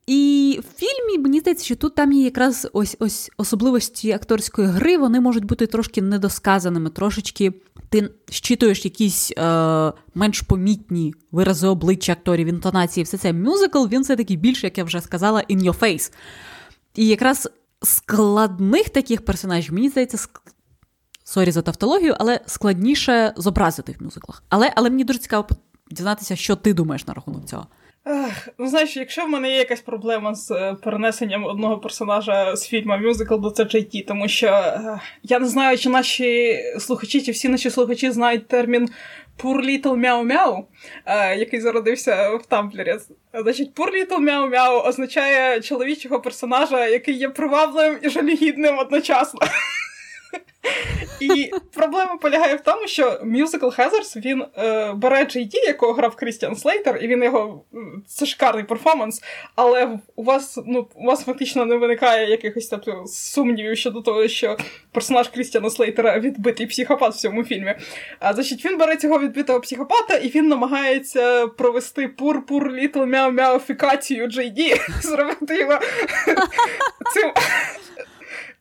І 0.07 0.61
в 0.61 0.81
фільмі, 0.81 1.19
мені 1.19 1.41
здається, 1.41 1.65
що 1.65 1.77
тут 1.77 1.95
там 1.95 2.13
є 2.13 2.25
якраз 2.25 2.69
ось 2.73 2.97
ось 2.99 3.31
особливості 3.37 4.13
акторської 4.13 4.69
гри, 4.69 4.99
вони 4.99 5.21
можуть 5.21 5.45
бути 5.45 5.67
трошки 5.67 6.03
недосказаними, 6.03 6.91
трошечки 6.91 7.53
ти 7.89 8.11
щитуєш 8.31 8.85
якісь 8.85 9.33
е, 9.39 9.93
менш 10.15 10.41
помітні 10.41 11.15
вирази 11.33 11.67
обличчя 11.67 12.13
акторів, 12.13 12.47
інтонації, 12.47 13.05
все 13.05 13.19
це 13.19 13.33
мюзикл, 13.33 13.87
він 13.87 14.03
все-таки 14.03 14.37
більше, 14.37 14.67
як 14.67 14.79
я 14.79 14.85
вже 14.85 15.01
сказала, 15.01 15.41
in 15.51 15.63
your 15.63 15.79
face. 15.79 16.13
І 16.95 17.07
якраз 17.07 17.49
складних 17.83 18.89
таких 18.89 19.25
персонажів, 19.25 19.75
мені 19.75 19.89
здається, 19.89 20.19
ск... 20.19 20.41
sorry 21.25 21.51
за 21.51 21.63
тавтологію, 21.63 22.17
але 22.19 22.41
складніше 22.47 23.35
зобразити 23.37 23.97
в 24.01 24.05
мюзиклах. 24.05 24.43
Але 24.49 24.73
але 24.77 24.91
мені 24.91 25.05
дуже 25.05 25.19
цікаво 25.19 25.47
дізнатися, 25.91 26.37
що 26.37 26.57
ти 26.57 26.75
думаєш 26.75 27.07
на 27.07 27.15
рахунок 27.15 27.45
цього. 27.45 27.67
Ах, 28.11 28.49
ну, 28.59 28.67
знаєш, 28.67 28.97
якщо 28.97 29.25
в 29.25 29.29
мене 29.29 29.51
є 29.51 29.57
якась 29.57 29.81
проблема 29.81 30.35
з 30.35 30.51
е, 30.51 30.77
перенесенням 30.83 31.45
одного 31.45 31.79
персонажа 31.79 32.57
з 32.57 32.67
фільму 32.67 32.99
мюзикл, 32.99 33.49
це 33.49 33.65
Джей 33.65 33.91
Ді, 33.91 34.07
тому 34.07 34.29
що 34.29 34.47
е, 34.47 35.01
я 35.23 35.39
не 35.39 35.47
знаю, 35.47 35.79
чи 35.79 35.89
наші 35.89 36.59
слухачі, 36.79 37.23
чи 37.23 37.33
всі 37.33 37.49
наші 37.49 37.71
слухачі 37.71 38.11
знають 38.11 38.49
термін 38.49 38.89
Poor 39.39 39.57
Little 39.57 39.83
Meow 39.83 40.33
Meow, 40.33 40.65
е, 41.07 41.37
який 41.37 41.61
зародився 41.61 42.31
в 42.31 42.47
Тамплері. 42.47 42.97
Значить, 43.43 43.75
Poor 43.75 43.87
Little 43.87 44.21
Meow 44.21 44.51
Meow 44.51 44.89
означає 44.89 45.61
чоловічого 45.61 46.21
персонажа, 46.21 46.87
який 46.87 47.15
є 47.15 47.29
привабливим 47.29 47.99
і 48.03 48.11
жалігідним 48.11 48.79
одночасно. 48.79 49.41
І 51.21 51.51
проблема 51.75 52.17
полягає 52.17 52.55
в 52.55 52.61
тому, 52.61 52.87
що 52.87 53.21
мюзикл 53.25 53.69
Хезерс 53.69 54.17
він 54.17 54.45
е, 54.59 54.93
бере 54.93 55.25
JD, 55.25 55.55
якого 55.67 55.93
грав 55.93 56.17
Крістіан 56.17 56.57
Слейтер, 56.57 56.99
і 57.03 57.09
він 57.09 57.23
його 57.23 57.65
це 58.07 58.27
шикарний 58.27 58.65
перформанс, 58.65 59.23
але 59.55 59.99
у 60.17 60.23
вас 60.23 60.59
ну, 60.67 60.89
у 60.95 61.07
вас 61.07 61.25
фактично 61.25 61.65
не 61.65 61.77
виникає 61.77 62.31
якихось 62.31 62.67
тобто, 62.69 63.05
сумнівів 63.07 63.77
щодо 63.77 64.01
того, 64.01 64.29
що 64.29 64.57
персонаж 64.93 65.29
Крістіана 65.29 65.71
Слейтера 65.71 66.19
відбитий 66.19 66.67
психопат 66.67 67.15
в 67.15 67.17
цьому 67.17 67.45
фільмі. 67.45 67.75
А 68.21 68.35
значить, 68.35 68.65
він 68.65 68.79
бере 68.79 68.97
цього 68.97 69.19
відбитого 69.19 69.61
психопата 69.61 70.17
і 70.17 70.29
він 70.29 70.49
намагається 70.49 71.47
провести 71.47 72.09
пур-пур 72.09 72.73
літл 72.73 73.05
мяу 73.05 73.33
мяуфікацію 73.33 74.27
JD, 74.27 74.81
зробити 75.03 75.59
його 75.59 75.79
цим 77.15 77.33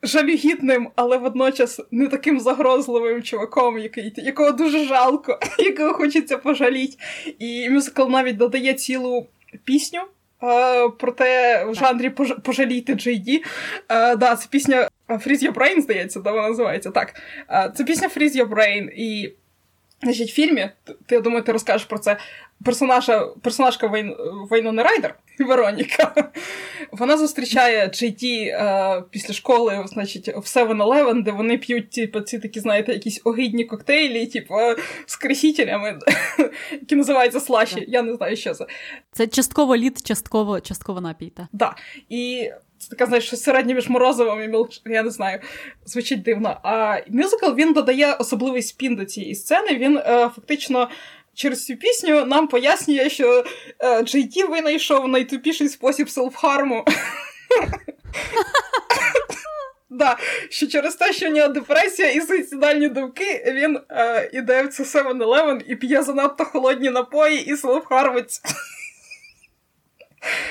жалюгідним, 0.03 0.89
але 0.95 1.17
водночас 1.17 1.81
не 1.91 2.07
таким 2.07 2.39
загрозливим 2.39 3.23
чуваком, 3.23 3.79
який, 3.79 4.13
якого 4.15 4.51
дуже 4.51 4.85
жалко, 4.85 5.39
якого 5.59 5.93
хочеться 5.93 6.37
пожаліти. 6.37 6.97
І 7.39 7.69
мюзикл 7.69 8.07
навіть 8.09 8.37
додає 8.37 8.73
цілу 8.73 9.27
пісню. 9.63 10.01
Uh, 10.41 10.91
про 10.91 11.11
те 11.11 11.65
в 11.65 11.75
жанрі 11.75 12.09
пож... 12.09 12.33
пожалійте 12.43 12.93
Джейді. 12.93 13.43
Uh, 13.89 14.17
да, 14.17 14.35
це 14.35 14.47
пісня 14.51 14.89
Freeze 15.09 15.43
Your 15.43 15.53
Brain, 15.53 15.81
здається, 15.81 16.19
да, 16.19 16.31
вона 16.31 16.49
називається 16.49 16.91
так. 16.91 17.21
Uh, 17.49 17.71
це 17.71 17.83
пісня 17.83 18.07
Freeze 18.07 18.35
Your 18.35 18.49
Brain, 18.49 18.89
і 18.95 19.33
значить, 20.01 20.29
в 20.29 20.33
фільмі, 20.33 20.69
ти, 21.05 21.15
я 21.15 21.21
думаю, 21.21 21.43
ти 21.43 21.51
розкажеш 21.51 21.87
про 21.87 21.99
це. 21.99 22.17
Персонажа, 22.65 23.25
персонажка 23.41 23.87
Вейн, 23.87 24.15
Вейнона 24.49 24.83
Райдер, 24.83 25.15
Вероніка, 25.39 26.31
вона 26.91 27.17
зустрічає 27.17 27.91
Ді 28.01 28.43
е, 28.43 29.03
після 29.11 29.33
школи, 29.33 29.85
значить, 29.87 30.27
в 30.27 30.41
7-Eleven, 30.57 31.23
де 31.23 31.31
вони 31.31 31.57
п'ють 31.57 31.89
типу, 31.89 32.21
ці 32.21 32.39
такі, 32.39 32.59
знаєте, 32.59 32.93
якісь 32.93 33.21
огидні 33.23 33.65
коктейлі, 33.65 34.25
типу, 34.25 34.55
з 35.05 35.15
красителями, 35.15 35.99
які 36.71 36.95
називаються 36.95 37.39
слаші. 37.39 37.85
Я 37.87 38.01
не 38.01 38.15
знаю, 38.15 38.35
що 38.35 38.53
це. 38.53 38.65
Це 39.11 39.27
частково 39.27 39.77
лід, 39.77 40.01
частково 40.05 40.59
частково 40.59 41.01
напій, 41.01 41.29
так. 41.29 41.45
Да. 41.51 41.75
І 42.09 42.51
це 42.79 42.89
така, 42.89 43.05
знаєш, 43.05 43.27
щось 43.27 43.47
між 43.65 43.89
морозивом 43.89 44.43
і 44.43 44.47
мілч... 44.47 44.81
я 44.85 45.03
не 45.03 45.09
знаю, 45.09 45.39
звучить 45.85 46.21
дивно. 46.21 46.59
А 46.63 46.97
мюзикл 47.09 47.53
він 47.53 47.73
додає 47.73 48.13
особливий 48.13 48.61
спін 48.61 48.95
до 48.95 49.05
цієї 49.05 49.35
сцени. 49.35 49.75
Він 49.77 49.97
е, 49.97 50.03
фактично 50.35 50.89
через 51.33 51.65
цю 51.65 51.75
пісню 51.75 52.25
нам 52.25 52.47
пояснює, 52.47 53.09
що 53.09 53.43
е, 53.79 54.01
JT 54.01 54.49
винайшов 54.49 55.07
найтупіший 55.07 55.69
спосіб 55.69 56.09
селфхарму. 56.09 56.85
Да, 59.89 60.17
що 60.49 60.67
через 60.67 60.95
те, 60.95 61.13
що 61.13 61.27
у 61.27 61.31
нього 61.31 61.47
депресія 61.47 62.11
і 62.11 62.21
суїцидальні 62.21 62.89
думки, 62.89 63.53
він 63.55 63.79
е, 63.89 64.29
іде 64.33 64.63
в 64.63 64.67
це 64.67 64.83
7-Eleven 64.83 65.61
і 65.67 65.75
п'є 65.75 66.03
занадто 66.03 66.45
холодні 66.45 66.89
напої 66.89 67.45
і 67.45 67.57
селфхармиться. 67.57 68.41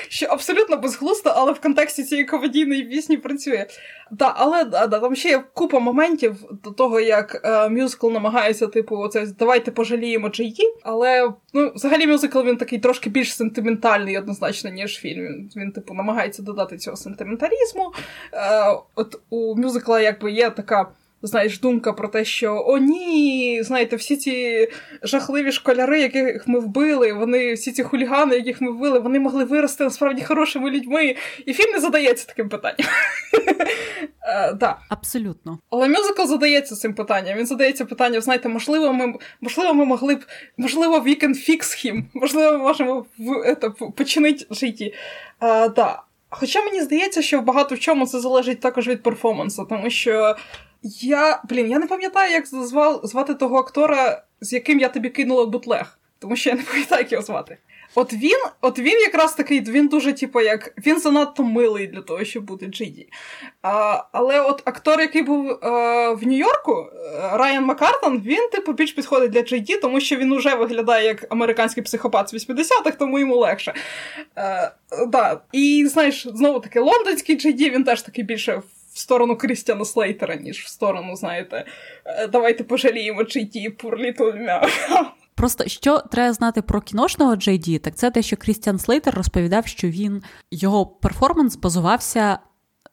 Що 0.09 0.25
абсолютно 0.25 0.77
безглусто, 0.77 1.33
але 1.35 1.51
в 1.51 1.59
контексті 1.59 2.03
цієї 2.03 2.25
комедійної 2.25 2.83
пісні 2.83 3.17
працює. 3.17 3.65
Да, 4.11 4.33
але 4.37 4.63
да, 4.63 4.87
да, 4.87 4.99
там 4.99 5.15
ще 5.15 5.29
є 5.29 5.43
купа 5.53 5.79
моментів 5.79 6.35
до 6.63 6.71
того, 6.71 6.99
як 6.99 7.41
е, 7.43 7.69
мюзикл 7.69 8.11
намагається, 8.11 8.67
типу, 8.67 8.97
оце 8.97 9.27
давайте 9.39 9.71
пожаліємо 9.71 10.29
Джей 10.29 10.55
Але 10.83 11.31
ну, 11.53 11.71
взагалі 11.75 12.07
мюзикл 12.07 12.41
він 12.41 12.57
такий 12.57 12.79
трошки 12.79 13.09
більш 13.09 13.35
сентиментальний, 13.35 14.17
однозначно, 14.17 14.69
ніж 14.69 14.97
фільм. 14.97 15.23
Він, 15.25 15.51
він 15.55 15.71
типу, 15.71 15.93
намагається 15.93 16.43
додати 16.43 16.77
цього 16.77 16.97
сентименталізму. 16.97 17.93
Е, 18.33 18.77
От 18.95 19.19
у 19.29 19.55
мюзикла 19.55 20.01
якби 20.01 20.31
є 20.31 20.49
така 20.49 20.87
знаєш, 21.27 21.59
думка 21.59 21.93
про 21.93 22.07
те, 22.07 22.25
що 22.25 22.63
о, 22.67 22.77
ні, 22.77 23.59
знаєте, 23.63 23.95
всі 23.95 24.17
ці 24.17 24.67
жахливі 25.03 25.51
школяри, 25.51 26.01
яких 26.01 26.47
ми 26.47 26.59
вбили, 26.59 27.13
вони 27.13 27.53
всі 27.53 27.71
ці 27.71 27.83
хулігани, 27.83 28.35
яких 28.35 28.61
ми 28.61 28.71
вбили, 28.71 28.99
вони 28.99 29.19
могли 29.19 29.43
вирости 29.43 29.83
насправді 29.83 30.23
хорошими 30.23 30.71
людьми. 30.71 31.15
І 31.45 31.53
фільм 31.53 31.71
не 31.71 31.79
задається 31.79 32.27
таким 32.27 32.49
питанням. 32.49 32.87
Uh, 34.27 34.75
Абсолютно. 34.89 35.59
Але 35.69 35.87
мюзикл 35.87 36.25
задається 36.25 36.75
цим 36.75 36.93
питанням. 36.93 37.37
Він 37.37 37.45
задається 37.45 37.85
питанням, 37.85 38.21
знаєте, 38.21 38.49
можливо, 38.49 38.93
ми 38.93 39.13
можливо, 39.41 39.73
ми 39.73 39.85
могли 39.85 40.15
б, 40.15 40.25
можливо, 40.57 40.99
we 40.99 41.23
can 41.23 41.49
fix 41.49 41.59
him, 41.59 42.03
можливо, 42.13 42.51
ми 42.51 42.57
можемо 42.57 43.05
в, 43.17 43.55
починити 43.95 44.45
житті. 44.51 44.93
Да. 45.75 46.01
Хоча 46.29 46.61
мені 46.61 46.81
здається, 46.81 47.21
що 47.21 47.41
багато 47.41 47.75
в 47.75 47.79
чому 47.79 48.07
це 48.07 48.19
залежить 48.19 48.59
також 48.59 48.87
від 48.87 49.03
перформансу, 49.03 49.67
тому 49.69 49.89
що 49.89 50.35
я, 51.01 51.41
блін, 51.49 51.71
я 51.71 51.79
не 51.79 51.87
пам'ятаю, 51.87 52.31
як 52.31 52.47
звав, 52.47 53.01
звати 53.03 53.33
того 53.33 53.57
актора, 53.57 54.23
з 54.41 54.53
яким 54.53 54.79
я 54.79 54.89
тобі 54.89 55.09
кинула 55.09 55.45
бутлег, 55.45 55.97
тому 56.19 56.35
що 56.35 56.49
я 56.49 56.55
не 56.55 56.63
пам'ятаю, 56.63 57.01
як 57.01 57.11
його 57.11 57.23
звати. 57.23 57.57
От 57.95 58.13
він 58.13 58.37
от 58.61 58.79
він 58.79 58.99
якраз 58.99 59.33
такий, 59.33 59.61
він 59.61 59.87
дуже, 59.87 60.13
типу, 60.13 60.41
як 60.41 60.73
він 60.85 60.99
занадто 60.99 61.43
милий 61.43 61.87
для 61.87 62.01
того, 62.01 62.23
щоб 62.23 62.43
бути 62.43 62.65
Джиді. 62.65 63.09
А, 63.61 64.03
Але 64.11 64.41
от 64.41 64.61
актор, 64.65 65.01
який 65.01 65.21
був 65.21 65.51
а, 65.61 65.67
е, 65.67 66.13
в 66.13 66.27
Нью-Йорку, 66.27 66.71
е, 66.73 67.37
Райан 67.37 67.65
Маккартон, 67.65 68.21
він, 68.25 68.49
типу, 68.49 68.73
більш 68.73 68.91
підходить 68.91 69.31
для 69.31 69.41
Джиді, 69.41 69.77
тому 69.77 69.99
що 69.99 70.15
він 70.15 70.31
уже 70.31 70.55
виглядає 70.55 71.07
як 71.07 71.25
американський 71.29 71.83
психопат 71.83 72.29
з 72.29 72.33
80-х, 72.33 72.97
тому 72.99 73.19
йому 73.19 73.37
легше. 73.37 73.73
А, 74.35 74.41
е, 74.41 75.05
да. 75.07 75.41
І 75.51 75.85
знаєш, 75.87 76.27
знову 76.33 76.59
таки, 76.59 76.79
лондонський 76.79 77.35
Джиді, 77.35 77.69
він 77.69 77.83
теж 77.83 78.01
такий 78.01 78.23
більше 78.23 78.61
в 78.97 78.99
сторону 78.99 79.35
Крістіана 79.35 79.85
Слейтера, 79.85 80.35
ніж 80.35 80.63
в 80.63 80.67
сторону, 80.67 81.15
знаєте, 81.15 81.65
«Е, 82.05 82.27
давайте 82.27 82.63
пожаліємо 82.63 83.23
Джей 83.23 83.69
Пурліту. 83.69 84.33
Просто 85.35 85.67
що 85.67 85.99
треба 85.99 86.33
знати 86.33 86.61
про 86.61 86.81
кіношного 86.81 87.35
Джей 87.35 87.57
Ді, 87.57 87.79
так 87.79 87.95
це 87.95 88.11
те, 88.11 88.21
що 88.21 88.37
Крістіан 88.37 88.79
Слейтер 88.79 89.15
розповідав, 89.15 89.67
що 89.67 89.87
він 89.87 90.23
його 90.51 90.85
перформанс 90.85 91.55
базувався 91.55 92.39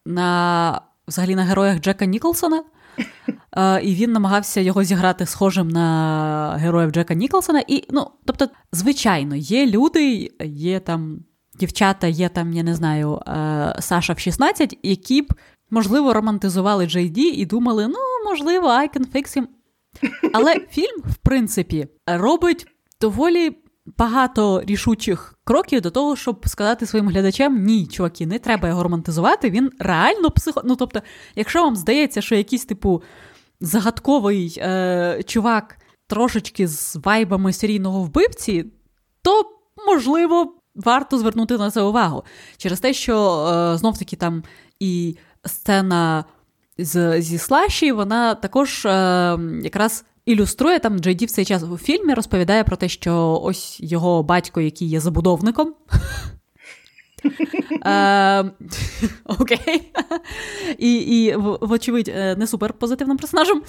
на 0.07 0.81
взагалі 1.09 1.35
на 1.35 1.45
героях 1.45 1.81
Джека 1.81 2.05
Ніколсона. 2.05 2.65
Uh, 3.53 3.81
і 3.81 3.95
він 3.95 4.13
намагався 4.13 4.61
його 4.61 4.85
зіграти 4.85 5.27
схожим 5.27 5.69
на 5.69 6.57
героїв 6.61 6.91
Джека 6.91 7.15
Ніколсона. 7.15 7.65
І, 7.69 7.85
ну, 7.91 8.11
тобто, 8.25 8.49
звичайно, 8.73 9.37
є 9.37 9.67
люди, 9.67 10.31
є 10.45 10.81
там 10.81 11.25
дівчата, 11.61 12.07
є 12.07 12.29
там, 12.29 12.53
я 12.53 12.63
не 12.63 12.75
знаю, 12.75 13.11
uh, 13.11 13.81
Саша 13.81 14.13
в 14.13 14.19
16, 14.19 14.79
які 14.83 15.23
б 15.23 15.35
можливо, 15.71 16.13
романтизували 16.13 16.87
Ді 16.87 17.29
і 17.29 17.47
думали, 17.47 17.89
ну, 17.89 17.99
можливо, 18.31 18.69
I 18.69 18.97
can 18.97 19.13
fix 19.13 19.39
him. 19.39 19.47
Але 20.33 20.55
фільм, 20.71 21.03
в 21.11 21.15
принципі, 21.15 21.89
робить 22.07 22.67
доволі 23.01 23.57
багато 23.99 24.63
рішучих 24.65 25.35
кроків 25.45 25.81
до 25.81 25.91
того, 25.91 26.17
щоб 26.17 26.49
сказати 26.49 26.87
своїм 26.87 27.09
глядачам: 27.09 27.65
ні, 27.65 27.87
чуваки, 27.87 28.27
не 28.27 28.39
треба 28.39 28.69
його 28.69 28.83
романтизувати. 28.83 29.51
Він 29.51 29.71
реально 29.79 30.31
психо. 30.31 30.63
Ну, 30.65 30.77
тобто, 30.77 31.01
якщо 31.35 31.63
вам 31.63 31.77
здається, 31.77 32.21
що 32.21 32.35
якийсь 32.35 32.65
типу 32.65 33.03
загадковий 33.61 34.55
е, 34.59 35.23
чувак 35.27 35.79
трошечки 36.07 36.69
з 36.69 36.97
вайбами 36.97 37.53
серійного 37.53 38.03
вбивці, 38.03 38.65
то 39.23 39.43
можливо. 39.87 40.61
Варто 40.77 41.19
звернути 41.19 41.59
на 41.59 41.71
це 41.71 41.83
увагу 41.83 42.25
через 42.57 42.81
те, 42.81 42.95
що 42.95 43.47
е, 43.47 43.79
знов 43.79 43.99
таки 43.99 44.17
там 44.17 44.43
і 44.81 45.17
сцена 45.47 46.25
з, 46.79 47.21
зі 47.21 47.39
Слаші, 47.39 47.93
вона 47.93 48.35
також 48.35 48.87
е, 48.87 48.91
якраз 49.63 50.05
ілюструє 50.27 50.79
там 50.79 50.99
Джейді 50.99 51.27
в 51.27 51.31
цей 51.31 51.45
час 51.45 51.63
у 51.63 51.79
фільмі, 51.79 52.15
розповідає 52.15 52.65
про 52.65 52.77
те, 52.77 52.89
що 52.89 53.41
ось 53.45 53.81
його 53.81 54.23
батько, 54.23 54.61
який 54.61 54.89
є 54.89 55.01
забудовником. 55.01 55.75
Е, 57.87 58.45
окей. 59.27 59.93
І, 60.79 60.95
і, 60.95 61.37
вочевидь, 61.61 62.09
е, 62.09 62.37
не 62.37 62.47
супер 62.47 62.73
позитивним 62.73 63.17
персонажем. 63.17 63.63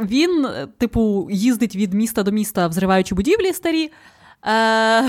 Він, 0.00 0.48
типу, 0.78 1.28
їздить 1.30 1.76
від 1.76 1.94
міста 1.94 2.22
до 2.22 2.30
міста, 2.30 2.66
взриваючи 2.66 3.14
будівлі 3.14 3.52
старі. 3.52 3.90
Е, 4.46 5.08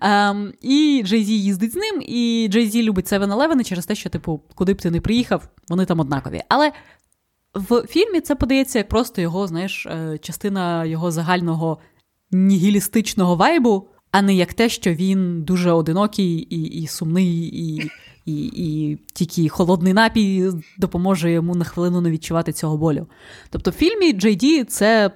ем, 0.00 0.52
і 0.60 1.02
Джей 1.04 1.24
Зі 1.24 1.42
їздить 1.42 1.72
з 1.72 1.76
ним, 1.76 2.02
і 2.02 2.48
Джей 2.50 2.66
Зі 2.66 2.82
любить 2.82 3.12
7-Eleven 3.12 3.64
через 3.64 3.86
те, 3.86 3.94
що, 3.94 4.10
типу, 4.10 4.40
куди 4.54 4.74
б 4.74 4.82
ти 4.82 4.90
не 4.90 5.00
приїхав, 5.00 5.48
вони 5.68 5.84
там 5.84 6.00
однакові. 6.00 6.42
Але 6.48 6.72
в 7.54 7.86
фільмі 7.86 8.20
це 8.20 8.34
подається 8.34 8.78
як 8.78 8.88
просто 8.88 9.22
його, 9.22 9.46
знаєш, 9.46 9.86
е, 9.86 10.18
частина 10.18 10.84
його 10.84 11.10
загального 11.10 11.78
нігілістичного 12.30 13.36
вайбу, 13.36 13.88
а 14.10 14.22
не 14.22 14.34
як 14.34 14.54
те, 14.54 14.68
що 14.68 14.94
він 14.94 15.42
дуже 15.42 15.70
одинокий 15.70 16.36
і 16.36 16.62
і 16.62 16.86
сумний, 16.86 17.50
і 17.66 17.90
і, 18.26 18.44
і 18.46 18.98
тільки 19.12 19.48
холодний 19.48 19.92
напій 19.92 20.50
допоможе 20.78 21.32
йому 21.32 21.54
на 21.54 21.64
хвилину 21.64 22.00
не 22.00 22.10
відчувати 22.10 22.52
цього 22.52 22.76
болю. 22.76 23.06
Тобто, 23.50 23.70
в 23.70 23.74
фільмі 23.74 24.12
Джей 24.12 24.34
Ді 24.34 24.64
це 24.64 25.10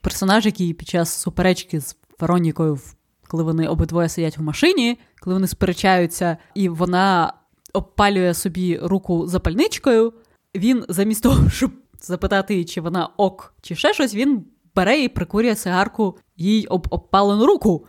персонаж, 0.00 0.46
який 0.46 0.72
під 0.72 0.88
час 0.88 1.20
суперечки 1.20 1.80
з 1.80 1.96
Веронікою, 2.20 2.78
коли 3.28 3.42
вони 3.42 3.68
обидвоє 3.68 4.08
сидять 4.08 4.38
в 4.38 4.42
машині, 4.42 4.98
коли 5.20 5.34
вони 5.34 5.46
сперечаються, 5.46 6.36
і 6.54 6.68
вона 6.68 7.32
обпалює 7.72 8.34
собі 8.34 8.78
руку 8.82 9.26
запальничкою. 9.26 10.12
Він 10.54 10.84
замість 10.88 11.22
того, 11.22 11.50
щоб 11.50 11.70
запитати, 12.00 12.64
чи 12.64 12.80
вона 12.80 13.08
ок, 13.16 13.54
чи 13.62 13.74
ще 13.74 13.94
щось, 13.94 14.14
він 14.14 14.44
бере 14.74 15.00
і 15.00 15.08
прикурює 15.08 15.54
цигарку 15.54 16.18
їй 16.36 16.66
об 16.66 16.86
обпалену 16.90 17.46
руку. 17.46 17.86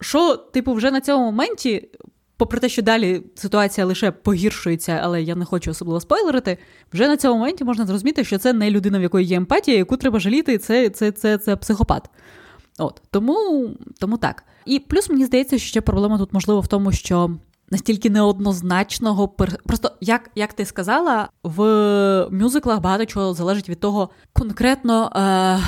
Що, 0.00 0.36
типу, 0.36 0.72
вже 0.72 0.90
на 0.90 1.00
цьому 1.00 1.24
моменті, 1.24 1.88
попри 2.36 2.60
те, 2.60 2.68
що 2.68 2.82
далі 2.82 3.22
ситуація 3.34 3.86
лише 3.86 4.10
погіршується, 4.10 5.00
але 5.02 5.22
я 5.22 5.34
не 5.34 5.44
хочу 5.44 5.70
особливо 5.70 6.00
спойлерити, 6.00 6.58
вже 6.92 7.08
на 7.08 7.16
цьому 7.16 7.38
моменті 7.38 7.64
можна 7.64 7.86
зрозуміти, 7.86 8.24
що 8.24 8.38
це 8.38 8.52
не 8.52 8.70
людина, 8.70 8.98
в 8.98 9.02
якої 9.02 9.26
є 9.26 9.36
емпатія, 9.36 9.76
яку 9.76 9.96
треба 9.96 10.20
жаліти, 10.20 10.58
це 10.58 10.90
це, 10.90 11.12
це, 11.12 11.38
це 11.38 11.56
психопат. 11.56 12.10
От 12.78 13.02
Тому 13.10 13.68
тому 14.00 14.16
так. 14.16 14.44
І 14.64 14.78
плюс 14.78 15.10
мені 15.10 15.24
здається, 15.24 15.58
що 15.58 15.68
ще 15.68 15.80
проблема 15.80 16.18
тут 16.18 16.32
можливо 16.32 16.60
в 16.60 16.66
тому, 16.66 16.92
що 16.92 17.30
настільки 17.70 18.10
неоднозначного 18.10 19.28
Просто 19.66 19.90
як 20.00 20.30
як 20.34 20.52
ти 20.52 20.64
сказала, 20.64 21.28
в 21.42 21.62
мюзиклах 22.30 22.80
багато 22.80 23.06
чого 23.06 23.34
залежить 23.34 23.68
від 23.68 23.80
того, 23.80 24.10
конкретно 24.32 25.12
е... 25.16 25.58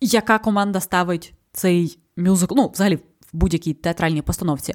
яка 0.00 0.38
команда 0.38 0.80
ставить 0.80 1.34
цей 1.52 1.98
мюзикл, 2.16 2.54
ну, 2.56 2.70
взагалі. 2.74 2.98
В 3.32 3.36
будь-якій 3.36 3.74
театральній 3.74 4.22
постановці. 4.22 4.74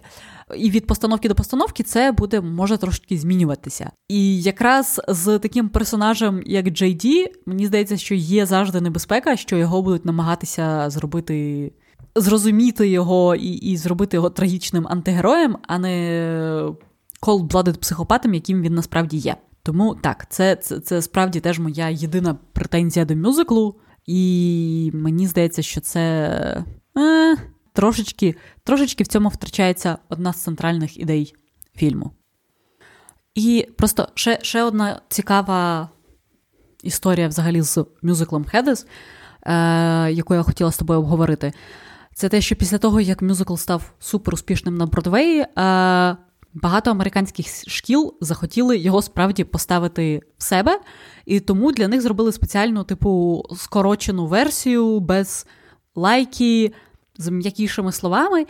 І 0.58 0.70
від 0.70 0.88
постановки 0.88 1.27
до 1.27 1.36
постановки 1.36 1.84
це 1.84 2.12
буде 2.12 2.42
може 2.42 2.77
трошки 2.77 3.18
змінюватися. 3.18 3.92
І 4.08 4.42
якраз 4.42 5.01
з 5.08 5.39
таким 5.39 5.70
персонажем, 5.70 6.44
як 6.46 6.70
Джей 6.70 6.94
Ді, 6.94 7.27
мені 7.46 7.65
здається, 7.65 7.98
що 7.98 8.16
є 8.16 8.46
завжди 8.46 8.81
небезпека, 8.81 9.36
що 9.36 9.57
його 9.57 9.81
будуть 9.81 10.05
намагатися 10.05 10.90
зробити 10.90 11.72
зрозуміти 12.16 12.90
його 12.90 13.36
і 13.36 13.50
і 13.50 13.78
зробити 13.78 14.18
його 14.18 14.30
трагічним 14.30 14.88
антигероєм, 14.88 15.58
а 15.68 15.80
не 15.80 16.75
cold-blooded 17.22 17.78
психопатом, 17.78 18.34
яким 18.34 18.62
він 18.62 18.75
насправді 18.75 19.18
є. 19.18 19.36
Тому 19.64 19.96
так, 19.96 20.25
це, 20.30 20.56
це, 20.56 20.80
це 20.80 21.01
справді 21.01 21.40
теж 21.40 21.60
моя 21.60 21.90
єдина 21.90 22.38
претензія 22.54 23.06
до 23.06 23.16
мюзиклу, 23.16 23.75
і 24.06 24.92
мені 24.94 25.28
здається, 25.28 25.62
що 25.62 25.82
це 25.82 26.01
е, 26.98 27.36
трошечки, 27.74 28.36
трошечки 28.64 29.04
в 29.04 29.08
цьому 29.08 29.30
втрачається 29.30 29.98
одна 30.10 30.34
з 30.34 30.44
центральних 30.44 31.00
ідей 31.00 31.36
фільму. 31.75 32.12
І 33.36 33.68
просто 33.78 34.08
ще 34.14 34.40
ще 34.42 34.64
одна 34.64 35.01
цікава 35.10 35.90
історія 36.84 37.28
взагалі 37.28 37.62
з 37.62 37.86
мюзиклом 38.01 38.46
Хедес, 38.46 38.88
е, 39.44 39.51
яку 40.12 40.36
я 40.36 40.44
хотіла 40.44 40.72
з 40.72 40.78
тобою 40.78 41.00
обговорити. 41.00 41.54
Це 42.18 42.30
те, 42.30 42.42
що 42.42 42.56
після 42.56 42.78
того, 42.78 43.01
як 43.01 43.22
мюзикл 43.22 43.56
став 43.56 43.94
супер 44.00 44.34
успішним 44.34 44.78
на 44.78 44.86
Бродвеї, 44.86 45.40
е, 45.40 45.48
багато 46.54 46.92
американських 46.92 47.46
шкіл 47.68 48.14
захотіли 48.22 48.78
його 48.78 49.01
справді 49.01 49.44
поставити 49.44 50.22
в 50.38 50.44
себе, 50.44 50.80
і 51.25 51.40
тому 51.40 51.72
для 51.72 51.88
них 51.88 52.01
зробили 52.01 52.32
спеціальну, 52.32 52.84
типу, 52.84 53.44
скорочену 53.58 54.28
версію 54.28 55.00
без 55.00 55.46
лайки, 55.96 56.74
з 57.18 57.30
м'якішими 57.30 57.92
словами. 57.92 58.46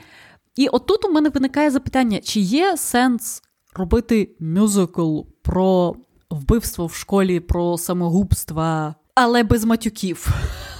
І 0.56 0.68
отут 0.68 1.06
у 1.06 1.12
мене 1.12 1.30
виникає 1.30 1.72
запитання: 1.72 2.20
чи 2.24 2.40
є 2.40 2.78
сенс 2.78 3.44
робити 3.76 4.36
мюзикл 4.40 5.22
про 5.42 5.96
вбивство 6.30 6.86
в 6.86 6.94
школі, 6.94 7.40
про 7.40 7.78
самогубства, 7.78 8.96
але 9.16 9.44
без 9.44 9.66
матюків? 9.66 10.28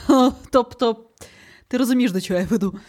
Тобто. 0.52 1.06
Ти 1.68 1.78
розумієш, 1.78 2.12
до 2.12 2.22
чого 2.22 2.40
я 2.40 2.46
веду. 2.46 2.80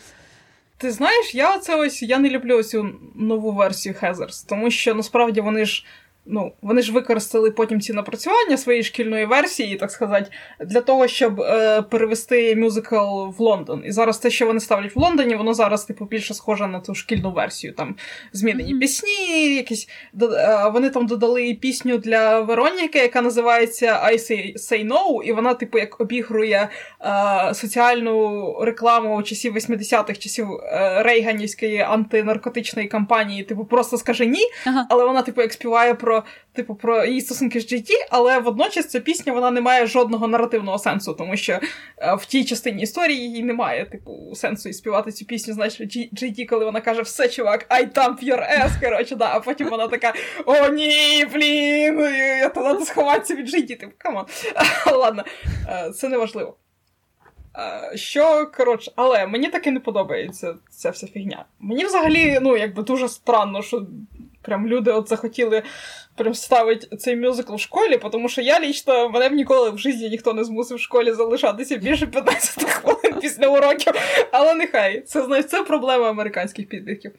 Ти 0.79 0.91
знаєш, 0.91 1.35
я 1.35 1.57
оце 1.57 1.77
ось 1.77 2.03
я 2.03 2.19
не 2.19 2.31
люблю 2.31 2.63
цю 2.63 3.01
нову 3.15 3.53
версію 3.53 3.95
Хезерс, 3.99 4.43
тому 4.43 4.71
що 4.71 4.95
насправді 4.95 5.41
вони 5.41 5.65
ж 5.65 5.85
ну, 6.27 6.53
вони 6.63 6.83
ж 6.83 6.93
використали 6.93 7.51
потім 7.51 7.81
ці 7.81 7.93
напрацювання 7.93 8.57
своєї 8.57 8.83
шкільної 8.85 9.27
версії, 9.27 9.77
так 9.77 9.91
сказати, 9.91 10.31
для 10.61 10.81
того, 10.81 11.09
щоб 11.09 11.41
е, 11.41 11.83
перевести 11.83 12.57
мюзикл 12.57 12.97
в 13.29 13.35
Лондон. 13.39 13.83
І 13.87 13.93
зараз 13.93 14.19
те, 14.19 14.31
що 14.31 14.47
вони 14.47 14.61
ставлять 14.61 14.97
в 14.97 14.99
Лондоні, 14.99 15.35
воно 15.35 15.55
зараз, 15.55 15.85
типу, 15.85 16.05
більше 16.05 16.35
схоже 16.35 16.67
на 16.67 16.81
ту 16.81 16.95
шкільну 16.95 17.33
версію. 17.33 17.73
Там 17.73 17.97
змінені 18.33 18.75
mm-hmm. 18.75 18.81
пісні, 18.81 19.55
якісь 19.55 19.89
е, 20.23 20.71
вони 20.73 20.91
там 20.91 21.07
додали 21.07 21.55
пісню 21.55 21.99
для 21.99 22.41
Вероніки, 22.41 22.99
яка 22.99 23.23
називається 23.23 23.87
I 23.87 24.13
Say, 24.13 24.57
Say 24.57 24.89
No, 24.89 25.23
і 25.23 25.33
вона, 25.33 25.55
типу, 25.55 25.79
як 25.79 26.01
обігрує 26.01 26.69
е, 27.01 27.55
соціальну 27.55 28.57
рекламу 28.61 29.23
часів 29.23 29.57
80-х, 29.57 30.19
часів 30.19 30.49
е, 30.53 31.03
Рейганівської 31.03 31.81
антинаркотичної 31.81 32.89
кампанії, 32.89 33.43
типу, 33.43 33.65
просто 33.65 33.97
скаже 33.97 34.27
ні, 34.27 34.43
ага. 34.67 34.87
але 34.91 35.05
вона, 35.05 35.23
типу, 35.23 35.43
як 35.43 35.53
співає 35.53 35.95
про 35.95 36.16
типу, 36.53 36.75
про 36.75 37.05
її 37.05 37.21
стосунки 37.21 37.61
з 37.61 37.73
GT, 37.73 37.91
але 38.11 38.39
водночас 38.39 38.87
ця 38.87 39.01
пісня 39.01 39.33
вона 39.33 39.51
не 39.51 39.61
має 39.61 39.87
жодного 39.87 40.29
наративного 40.29 40.79
сенсу, 40.79 41.15
тому 41.15 41.37
що 41.37 41.53
е, 41.99 42.15
в 42.15 42.25
тій 42.25 42.45
частині 42.45 42.83
історії 42.83 43.19
її 43.19 43.43
немає, 43.43 43.87
типу, 43.87 44.33
сенсу 44.35 44.69
і 44.69 44.73
співати 44.73 45.13
цю 45.13 45.25
пісню, 45.25 45.55
знаєш, 45.55 45.81
GT, 45.81 46.47
коли 46.47 46.65
вона 46.65 46.81
каже, 46.81 47.03
все, 47.03 47.29
чувак, 47.29 47.67
I 47.71 47.93
dump 47.93 48.25
your 48.25 48.61
ass, 48.61 48.81
коротше, 48.81 49.17
да, 49.17 49.31
а 49.33 49.41
потім 49.41 49.69
вона 49.69 49.89
така: 49.89 50.13
О, 50.47 50.69
ні, 50.69 51.27
блін, 51.33 52.01
я 52.41 52.49
треба 52.49 52.85
сховатися 52.85 53.35
від 53.35 53.55
GT, 53.55 53.79
типу, 53.79 53.93
come 53.99 54.13
on. 54.13 54.25
Ладно, 54.93 55.25
е, 55.69 55.91
це 55.91 56.09
не 56.09 56.17
важливо. 56.17 56.57
Е, 57.59 57.97
що, 57.97 58.51
коротше, 58.57 58.93
але 58.97 59.27
мені 59.27 59.49
таки 59.49 59.71
не 59.71 59.81
подобається 59.81 60.55
ця 60.71 60.91
вся 60.91 61.07
фігня. 61.07 61.45
Мені 61.61 61.85
взагалі, 61.85 62.39
ну, 62.43 62.57
якби 62.57 62.83
дуже 62.83 63.09
странно, 63.09 63.63
що 63.63 63.87
прям 64.47 64.67
люди 64.67 64.91
от 64.91 65.09
захотіли 65.09 65.63
прям 66.15 66.35
ставити 66.35 66.97
цей 66.97 67.17
мюзикл 67.17 67.55
в 67.55 67.61
школі, 67.61 68.01
тому 68.13 68.29
що 68.29 68.43
я 68.43 68.61
лично 68.61 69.09
мене 69.09 69.29
б 69.29 69.33
ніколи 69.33 69.71
в 69.71 69.79
житті 69.79 70.11
ніхто 70.11 70.33
не 70.33 70.45
змусив 70.45 70.77
в 70.77 70.81
школі 70.81 71.13
залишатися 71.13 71.77
більше 71.77 72.07
15 72.07 72.65
хвилин 72.65 73.21
після 73.21 73.49
уроків. 73.49 73.93
Але 74.33 74.55
нехай 74.55 75.01
це 75.01 75.23
знаєш, 75.23 75.47
це 75.47 75.63
проблема 75.63 76.11
американських 76.11 76.69
підлітків. 76.69 77.13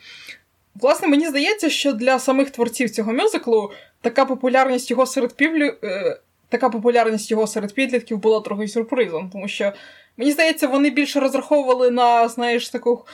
Власне, 0.75 1.07
мені 1.07 1.27
здається, 1.27 1.69
що 1.69 1.93
для 1.93 2.19
самих 2.19 2.49
творців 2.49 2.89
цього 2.89 3.13
мюзиклу 3.13 3.71
така 4.01 4.25
популярність 4.25 4.91
його 4.91 5.05
серед 5.05 5.33
півлю. 5.33 5.73
Е, 5.83 6.17
така 6.49 6.69
популярність 6.69 7.31
його 7.31 7.47
серед 7.47 7.73
підлітків 7.73 8.17
була 8.17 8.39
трохи 8.39 8.67
сюрпризом, 8.67 9.29
тому 9.29 9.47
що, 9.47 9.73
мені 10.17 10.31
здається, 10.31 10.67
вони 10.67 10.89
більше 10.89 11.19
розраховували 11.19 11.91
на, 11.91 12.27
знаєш, 12.27 12.69
таку, 12.69 13.05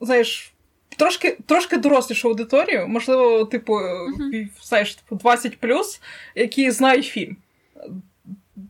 знаєш, 0.00 0.52
трошки 0.96 1.38
трошки 1.46 1.76
дорослішу 1.76 2.28
аудиторію, 2.28 2.88
можливо, 2.88 3.44
типу, 3.44 3.74
uh-huh. 3.74 4.48
знаєш, 4.62 4.94
типу 4.94 5.16
20 5.16 5.58
які 6.34 6.70
знають 6.70 7.04
фільм. 7.04 7.36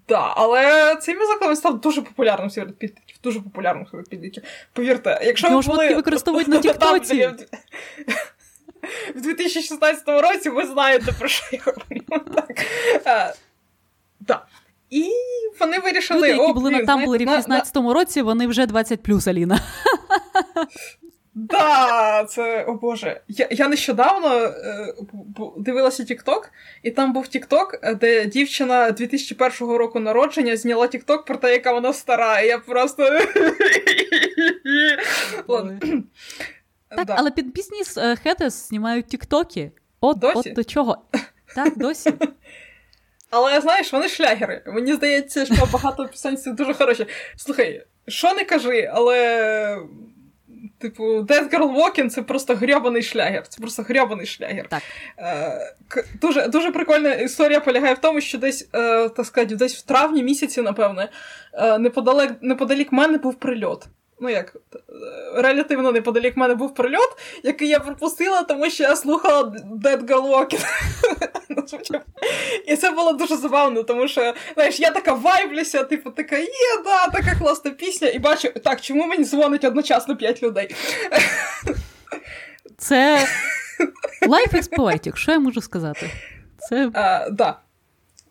Да, 0.08 0.32
але 0.36 0.96
цей 0.96 1.16
мюзикл 1.16 1.52
став 1.52 1.80
дуже 1.80 2.02
популярним 2.02 2.50
серед 2.50 2.76
підлітків, 2.76 3.16
дуже 3.22 3.40
популярним 3.40 3.86
серед 3.90 4.08
підлітків. 4.08 4.42
Повірте, 4.72 5.20
якщо 5.22 5.48
ви 5.50 5.60
були... 5.60 5.94
використовують 5.94 6.48
на 6.48 6.58
Тіктоці. 6.60 7.30
В 9.14 9.20
2016 9.20 10.08
році 10.08 10.50
ви 10.50 10.66
знаєте, 10.66 11.12
про 11.18 11.28
що 11.28 11.44
я 11.52 11.60
говорю. 11.64 12.24
Так. 13.04 13.36
Так. 14.26 14.46
І 14.90 15.10
вони 15.60 15.78
вирішили. 15.78 16.20
Люди, 16.20 16.42
які 16.42 16.52
були 16.52 16.70
на 16.70 16.84
Тамблері 16.84 17.24
в 17.24 17.28
16-му 17.28 17.94
році, 17.94 18.22
вони 18.22 18.46
вже 18.46 18.66
20 18.66 19.02
плюс, 19.02 19.26
Аліна. 19.26 19.60
Да, 21.38 22.24
це 22.24 22.64
о 22.64 22.74
Боже. 22.74 23.20
Я 23.28 23.48
я 23.50 23.68
нещодавно 23.68 24.36
е, 24.44 24.94
дивилася 25.56 26.02
TikTok, 26.02 26.48
і 26.82 26.90
там 26.90 27.12
був 27.12 27.24
TikTok, 27.24 27.94
де 27.94 28.26
дівчина 28.26 28.90
2001 28.90 29.76
року 29.76 30.00
народження 30.00 30.56
зняла 30.56 30.86
TikTok 30.86 31.26
про 31.26 31.36
те, 31.36 31.52
яка 31.52 31.72
вона 31.72 31.92
стара. 31.92 32.40
І 32.40 32.46
я 32.46 32.58
просто. 32.58 33.20
Так, 36.88 37.08
але 37.08 37.30
під 37.30 37.52
пісні 37.52 37.84
з 37.84 38.16
Хетес 38.16 38.68
знімають 38.68 39.06
тіктоки. 39.06 39.70
От, 40.00 40.16
от 40.24 40.46
до 40.54 40.64
чого. 40.64 40.98
Так, 41.54 41.78
досі. 41.78 42.12
Але 43.30 43.60
знаєш, 43.60 43.92
вони 43.92 44.08
шлягери. 44.08 44.62
Мені 44.66 44.94
здається, 44.94 45.46
що 45.46 45.68
багато 45.72 46.08
пісень 46.08 46.38
дуже 46.46 46.74
хороші. 46.74 47.06
Слухай, 47.36 47.86
що 48.08 48.34
не 48.34 48.44
кажи, 48.44 48.90
але. 48.94 49.78
Типу, 50.78 51.04
Death 51.04 51.50
Girl 51.50 51.76
Walking 51.76 52.08
це 52.08 52.22
просто 52.22 52.54
грьобаний 52.54 53.02
шлягер. 53.02 53.48
Це 53.48 53.60
просто 53.60 53.82
грьобаний 53.82 54.26
шлягер. 54.26 54.68
Так. 54.68 54.82
Е, 55.18 55.74
Дуже 56.20 56.48
дуже 56.48 56.70
прикольна 56.70 57.14
історія 57.14 57.60
полягає 57.60 57.94
в 57.94 57.98
тому, 57.98 58.20
що 58.20 58.38
десь 58.38 58.68
е, 58.74 59.08
так 59.08 59.26
сказати, 59.26 59.56
десь 59.56 59.76
в 59.76 59.82
травні 59.82 60.22
місяці, 60.22 60.62
напевне, 60.62 61.08
е, 61.52 61.78
неподалек, 61.78 62.32
неподалік 62.40 62.92
мене 62.92 63.18
був 63.18 63.34
прильот 63.34 63.86
ну 64.20 64.28
як, 64.28 64.56
релятивно 65.34 65.92
неподалік 65.92 66.36
мене 66.36 66.54
був 66.54 66.74
прильот, 66.74 67.18
який 67.42 67.68
я 67.68 67.80
пропустила, 67.80 68.42
тому 68.42 68.70
що 68.70 68.82
я 68.82 68.96
слухала 68.96 69.42
Dead 69.82 70.02
Girl 70.02 70.30
Walking. 70.30 70.64
І 72.66 72.76
це 72.76 72.90
було 72.90 73.12
дуже 73.12 73.36
забавно, 73.36 73.82
тому 73.82 74.08
що, 74.08 74.34
знаєш, 74.54 74.80
я 74.80 74.90
така 74.90 75.12
вайблюся, 75.12 75.84
типу, 75.84 76.10
така, 76.10 76.36
є, 76.36 76.48
да, 76.84 77.06
така 77.06 77.38
класна 77.38 77.70
пісня, 77.70 78.08
і 78.08 78.18
бачу, 78.18 78.48
так, 78.64 78.80
чому 78.80 79.06
мені 79.06 79.24
дзвонить 79.24 79.64
одночасно 79.64 80.16
п'ять 80.16 80.42
людей? 80.42 80.74
Це 82.78 83.26
Life 84.20 84.54
is 84.54 84.78
poetic, 84.78 85.16
що 85.16 85.32
я 85.32 85.38
можу 85.38 85.60
сказати? 85.60 86.10
Це... 86.58 86.90
А, 86.94 87.30
да. 87.30 87.56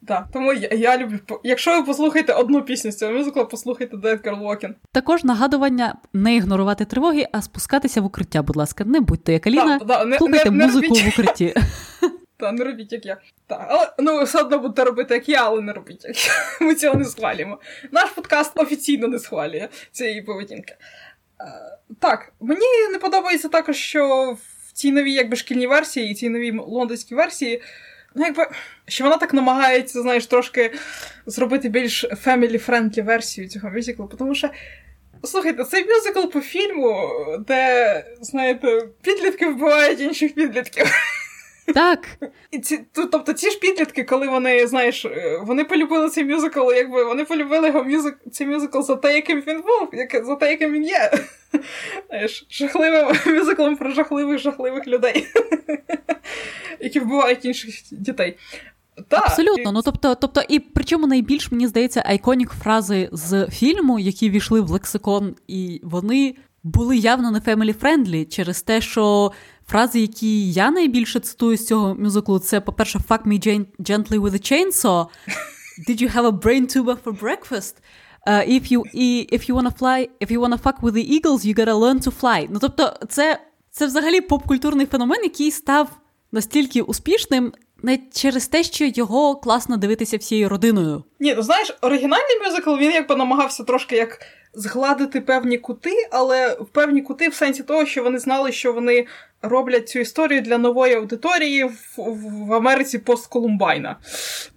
Так, 0.07 0.25
тому 0.33 0.53
я, 0.53 0.69
я 0.71 0.97
люблю. 0.97 1.19
Якщо 1.43 1.71
ви 1.79 1.83
послухаєте 1.83 2.33
одну 2.33 2.61
пісню 2.61 2.91
з 2.91 2.97
цього 2.97 3.11
мюзикла, 3.11 3.45
послухайте 3.45 3.97
Dead 3.97 4.21
Girl 4.21 4.47
Walking. 4.47 4.73
Також 4.91 5.23
нагадування 5.23 5.95
не 6.13 6.35
ігнорувати 6.35 6.85
тривоги, 6.85 7.27
а 7.31 7.41
спускатися 7.41 8.01
в 8.01 8.05
укриття, 8.05 8.41
будь 8.41 8.55
ласка, 8.55 8.83
не 8.83 8.99
будьте 8.99 9.33
як 9.33 9.47
Аліна, 9.47 9.77
да, 9.77 9.85
да, 9.85 10.05
не, 10.05 10.17
слухайте 10.17 10.51
не, 10.51 10.57
не 10.57 10.65
музику 10.65 10.87
робіть. 10.87 11.05
в 11.05 11.07
укритті. 11.07 11.55
Та 12.37 12.51
не 12.51 12.63
робіть, 12.63 12.91
як 12.91 13.05
я. 13.05 13.17
Так, 13.47 13.65
але 13.69 13.89
ну 13.99 14.23
все 14.23 14.41
одно 14.41 14.59
будете 14.59 14.83
робити, 14.83 15.13
як 15.13 15.29
я, 15.29 15.45
але 15.45 15.61
не 15.61 15.73
робіть, 15.73 16.05
як 16.05 16.27
я. 16.27 16.33
Ми 16.67 16.75
цього 16.75 16.95
не 16.95 17.05
схвалюємо. 17.05 17.59
Наш 17.91 18.09
подкаст 18.09 18.59
офіційно 18.59 19.07
не 19.07 19.19
схвалює 19.19 19.69
цієї 19.91 20.21
поведінки. 20.21 20.75
Так, 21.99 22.33
мені 22.39 22.87
не 22.91 22.99
подобається 22.99 23.49
також, 23.49 23.75
що 23.75 24.31
в 24.67 24.71
цій 24.73 24.91
новій 24.91 25.13
якби 25.13 25.35
шкільній 25.35 25.67
версії 25.67 26.11
і 26.11 26.13
цій 26.13 26.29
новій 26.29 26.51
лондонській 26.51 27.15
версії 27.15 27.61
ну, 28.15 28.25
якби, 28.25 28.47
що 28.87 29.03
вона 29.03 29.17
так 29.17 29.33
намагається, 29.33 30.01
знаєш, 30.01 30.25
трошки 30.25 30.71
зробити 31.25 31.69
більш 31.69 32.05
family-friendly 32.05 33.03
версію 33.03 33.49
цього 33.49 33.69
мюзиклу, 33.69 34.11
тому 34.17 34.35
що. 34.35 34.49
Слухайте, 35.23 35.63
цей 35.63 35.85
мюзикл 35.85 36.27
по 36.27 36.41
фільму, 36.41 37.09
де, 37.47 38.05
знаєте, 38.21 38.81
підлітки 39.01 39.47
вбивають 39.47 39.99
інших 39.99 40.35
підлітків. 40.35 40.85
Так. 41.73 42.07
І 42.51 42.59
ці, 42.59 42.79
Тобто 42.93 43.33
ці 43.33 43.49
ж 43.49 43.59
підлітки, 43.59 44.03
коли 44.03 44.27
вони, 44.27 44.67
знаєш, 44.67 45.05
вони 45.41 45.63
полюбили 45.63 46.09
цей 46.09 46.25
мюзикл, 46.25 46.73
якби 46.73 47.03
вони 47.03 47.25
полюбили 47.25 47.67
його 47.67 47.83
мюзик, 47.83 48.17
цей 48.31 48.47
мюзикл 48.47 48.81
за 48.81 48.95
те, 48.95 49.15
яким 49.15 49.43
він 49.47 49.61
був, 49.61 49.89
як, 49.93 50.25
за 50.25 50.35
те, 50.35 50.51
яким 50.51 50.73
він 50.73 50.83
є. 50.83 51.11
Знаєш, 52.09 52.47
Жахливим 52.49 53.07
мюзиклом 53.35 53.75
про 53.75 53.91
жахливих 53.91 54.39
жахливих 54.39 54.87
людей 54.87 55.27
які 56.79 56.99
вбивають 56.99 57.45
інших 57.45 57.75
дітей. 57.91 58.37
Та, 59.07 59.17
Абсолютно. 59.17 59.71
Ну 59.71 59.81
тобто, 59.81 60.15
тобто, 60.15 60.41
і 60.49 60.59
причому 60.59 61.07
найбільш 61.07 61.51
мені 61.51 61.67
здається 61.67 62.03
iconic 62.05 62.49
фрази 62.49 63.09
з 63.11 63.47
фільму, 63.47 63.99
які 63.99 64.29
війшли 64.29 64.61
в 64.61 64.69
лексикон, 64.69 65.35
і 65.47 65.81
вони 65.83 66.35
були 66.63 66.97
явно 66.97 67.31
не 67.31 67.39
family-friendly 67.39 68.27
через 68.27 68.61
те, 68.61 68.81
що 68.81 69.31
фрази, 69.67 69.99
які 69.99 70.51
я 70.51 70.71
найбільше 70.71 71.19
цитую 71.19 71.57
з 71.57 71.67
цього 71.67 71.95
мюзиклу, 71.95 72.39
це, 72.39 72.61
по-перше, 72.61 72.99
fuck 73.09 73.23
me 73.23 73.65
gently 73.79 74.19
with 74.19 74.33
a 74.33 74.51
chainsaw. 74.51 75.07
Did 75.89 76.01
you 76.01 76.15
have 76.15 76.25
a 76.25 76.31
brain 76.31 76.65
tumor 76.67 76.95
for 77.03 77.21
breakfast? 77.21 77.75
Uh, 78.27 78.43
if 78.57 78.71
you 78.71 78.81
if 79.37 79.41
you 79.47 79.53
wanna 79.53 79.75
fly, 79.81 79.99
if 80.23 80.31
you 80.31 80.39
wanna 80.39 80.57
fuck 80.57 80.77
with 80.81 80.95
the 80.99 81.05
eagles, 81.15 81.45
you 81.45 81.53
gotta 81.53 81.75
learn 81.75 81.99
to 81.99 82.11
fly. 82.21 82.47
Ну 82.49 82.59
тобто, 82.59 82.93
це, 83.09 83.39
це 83.71 83.85
взагалі 83.85 84.21
попкультурний 84.21 84.85
феномен, 84.85 85.23
який 85.23 85.51
став 85.51 85.89
настільки 86.31 86.81
успішним 86.81 87.53
не 87.83 87.99
через 88.13 88.47
те, 88.47 88.63
що 88.63 88.85
його 88.85 89.35
класно 89.35 89.77
дивитися 89.77 90.17
всією 90.17 90.49
родиною. 90.49 91.03
Ні, 91.19 91.33
ну 91.35 91.41
знаєш, 91.41 91.77
оригінальний 91.81 92.39
мюзикл 92.45 92.75
він 92.77 92.91
якби 92.91 93.15
намагався 93.15 93.63
трошки 93.63 93.95
як 93.95 94.19
згладити 94.53 95.21
певні 95.21 95.57
кути, 95.57 96.09
але 96.11 96.53
в 96.53 96.65
певні 96.65 97.01
кути 97.01 97.29
в 97.29 97.33
сенсі 97.33 97.63
того, 97.63 97.85
що 97.85 98.03
вони 98.03 98.19
знали, 98.19 98.51
що 98.51 98.73
вони 98.73 99.07
роблять 99.47 99.89
цю 99.89 99.99
історію 99.99 100.41
для 100.41 100.57
нової 100.57 100.93
аудиторії 100.93 101.63
в, 101.63 101.93
в, 101.97 102.47
в 102.47 102.53
Америці 102.53 102.97
постколумбайна. 102.97 103.95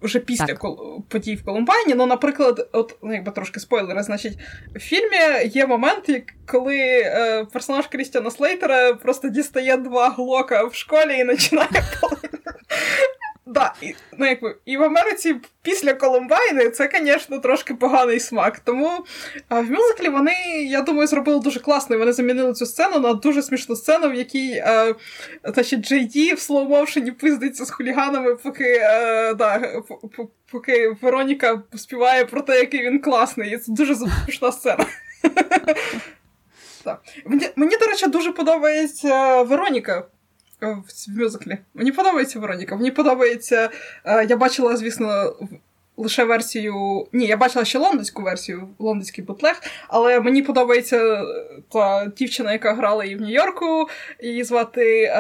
Вже 0.02 0.18
після 0.18 0.54
кол, 0.54 1.04
подій 1.08 1.34
в 1.34 1.44
Колумбайні. 1.44 1.94
Ну, 1.94 2.06
наприклад, 2.06 2.68
от 2.72 2.96
ну, 3.02 3.12
якби 3.12 3.32
трошки 3.32 3.60
спойлери, 3.60 4.02
значить, 4.02 4.38
в 4.74 4.78
фільмі 4.78 5.16
є 5.44 5.66
момент, 5.66 6.10
коли 6.46 6.78
е, 6.78 7.46
персонаж 7.52 7.86
Крістіана 7.86 8.30
Слейтера 8.30 8.94
просто 8.94 9.28
дістає 9.28 9.76
два 9.76 10.08
глока 10.08 10.64
в 10.64 10.74
школі 10.74 11.18
і 11.20 11.24
починає 11.24 11.68
Да, 13.50 13.74
і, 13.82 13.94
ну, 14.18 14.26
якби, 14.26 14.56
і 14.64 14.76
в 14.76 14.82
Америці 14.82 15.36
після 15.62 15.94
Колумбайни 15.94 16.70
це, 16.70 16.90
звісно, 17.00 17.38
трошки 17.38 17.74
поганий 17.74 18.20
смак. 18.20 18.58
Тому 18.58 19.04
а 19.48 19.60
в 19.60 19.70
мюзиклі 19.70 20.08
вони, 20.08 20.32
я 20.66 20.82
думаю, 20.82 21.06
зробили 21.06 21.40
дуже 21.40 21.60
класно. 21.60 21.98
Вони 21.98 22.12
замінили 22.12 22.52
цю 22.52 22.66
сцену 22.66 22.98
на 22.98 23.12
дуже 23.12 23.42
смішну 23.42 23.76
сцену, 23.76 24.10
в 24.10 24.14
якій 24.14 24.58
а, 24.58 24.94
та 25.54 25.62
ще 25.62 25.76
Джей 25.76 26.04
Ді 26.04 26.34
в 26.34 26.40
слоумовшені 26.40 27.10
пиздиться 27.12 27.64
з 27.64 27.70
хуліганами, 27.70 28.34
поки 28.34 28.78
а, 28.78 29.34
да, 29.34 29.82
поки 30.52 30.96
Вероніка 31.02 31.62
співає 31.76 32.24
про 32.24 32.40
те, 32.40 32.58
який 32.58 32.82
він 32.82 32.98
класний. 33.00 33.54
І 33.54 33.58
це 33.58 33.72
дуже 33.72 33.94
смішна 33.94 34.52
сцена. 34.52 34.86
Мені, 37.56 37.76
до 37.76 37.86
речі, 37.86 38.06
дуже 38.06 38.32
подобається 38.32 39.42
Вероніка 39.42 40.04
в 40.60 41.18
мюзиклі. 41.18 41.58
Мені 41.74 41.92
подобається 41.92 42.38
Вероніка. 42.38 42.76
Мені 42.76 42.90
подобається. 42.90 43.70
Е, 44.04 44.24
я 44.24 44.36
бачила, 44.36 44.76
звісно, 44.76 45.36
лише 45.96 46.24
версію. 46.24 47.06
Ні, 47.12 47.26
я 47.26 47.36
бачила 47.36 47.64
ще 47.64 47.78
лондонську 47.78 48.22
версію, 48.22 48.68
лондонський 48.78 49.24
бутлег, 49.24 49.62
але 49.88 50.20
мені 50.20 50.42
подобається 50.42 50.96
е, 50.96 51.24
та 51.72 52.12
дівчина, 52.16 52.52
яка 52.52 52.74
грала 52.74 53.04
її 53.04 53.16
в 53.16 53.20
Нью-Йорку. 53.20 53.88
Її 54.20 54.44
звати 54.44 55.02
е, 55.02 55.18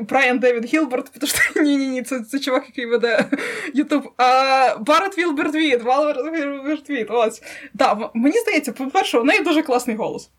Брайан 0.00 0.38
Девід 0.38 0.64
Гілберт, 0.64 1.10
тому 1.20 1.32
що 1.32 1.62
ні-ні, 1.62 1.88
ні, 1.88 2.02
це 2.02 2.20
це 2.20 2.38
чувак, 2.38 2.64
який 2.66 2.86
веде 2.86 3.24
Ютуб. 3.74 4.12
Барет 4.80 5.18
Вілберт-Віт, 5.18 5.84
Барет 5.84 6.16
Вілберт-Віт, 6.16 7.06
ось. 7.10 7.42
Да, 7.74 8.10
мені 8.14 8.38
здається, 8.38 8.72
по-перше, 8.72 9.18
у 9.18 9.24
неї 9.24 9.42
дуже 9.42 9.62
класний 9.62 9.96
голос. 9.96 10.30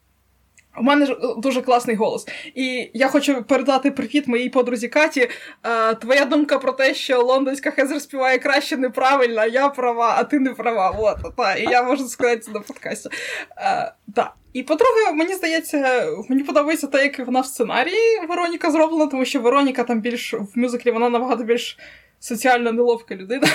У 0.78 0.84
мене 0.84 1.06
ж 1.06 1.14
е, 1.14 1.16
дуже 1.38 1.62
класний 1.62 1.96
голос. 1.96 2.28
І 2.56 2.92
я 2.94 3.08
хочу 3.08 3.44
передати 3.44 3.92
привіт 3.92 4.28
моїй 4.28 4.50
подрузі 4.50 4.88
Каті. 4.88 5.30
Е, 5.64 5.96
твоя 5.96 6.26
думка 6.26 6.60
про 6.60 6.72
те, 6.72 6.94
що 6.94 7.22
лондонська 7.22 7.72
Хезер 7.72 8.02
співає 8.02 8.38
краще 8.38 8.78
неправильна, 8.78 9.46
я 9.46 9.70
права, 9.70 10.16
а 10.18 10.24
ти 10.24 10.40
не 10.40 10.54
права. 10.54 10.96
От, 11.00 11.36
та, 11.38 11.56
І 11.56 11.64
я 11.64 11.84
можу 11.84 12.08
сказати 12.08 12.40
це 12.40 12.52
на 12.52 12.60
подкасті. 12.60 13.10
Е, 13.58 13.94
та. 14.16 14.34
І 14.54 14.64
по-друге, 14.64 15.12
мені 15.14 15.34
здається, 15.34 16.08
мені 16.30 16.44
подобається 16.44 16.88
те, 16.88 17.04
як 17.04 17.20
вона 17.20 17.42
в 17.42 17.46
сценарії 17.46 18.26
Вероніка 18.30 18.72
зроблена, 18.72 19.08
тому 19.08 19.26
що 19.26 19.40
Вероніка 19.40 19.84
там 19.84 20.02
більш 20.02 20.34
в 20.34 20.48
мюзиклі 20.56 20.92
вона 20.92 21.10
набагато 21.10 21.44
більш 21.44 21.78
соціально 22.20 22.72
неловка 22.72 23.16
людина. 23.16 23.48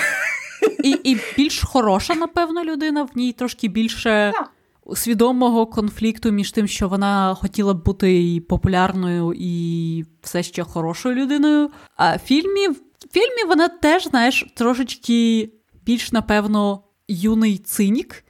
І 0.83 0.91
і 1.03 1.17
більш 1.37 1.63
хороша, 1.63 2.15
напевно, 2.15 2.63
людина, 2.63 3.03
в 3.03 3.09
ній 3.15 3.33
трошки 3.33 3.67
більше. 3.67 4.31
Так 4.35 4.49
свідомого 4.95 5.65
конфлікту 5.65 6.31
між 6.31 6.51
тим, 6.51 6.67
що 6.67 6.87
вона 6.87 7.35
хотіла 7.35 7.73
б 7.73 7.83
бути 7.83 8.33
і 8.33 8.39
популярною 8.39 9.33
і 9.37 10.05
все 10.21 10.43
ще 10.43 10.63
хорошою 10.63 11.15
людиною. 11.15 11.69
А 11.95 12.15
в 12.15 12.19
фільмі 12.19 12.67
в 12.67 12.77
фільмі 13.11 13.43
вона 13.47 13.67
теж, 13.67 14.07
знаєш, 14.07 14.45
трошечки 14.55 15.49
більш, 15.85 16.11
напевно, 16.11 16.83
юний 17.07 17.57
цинік, 17.57 18.23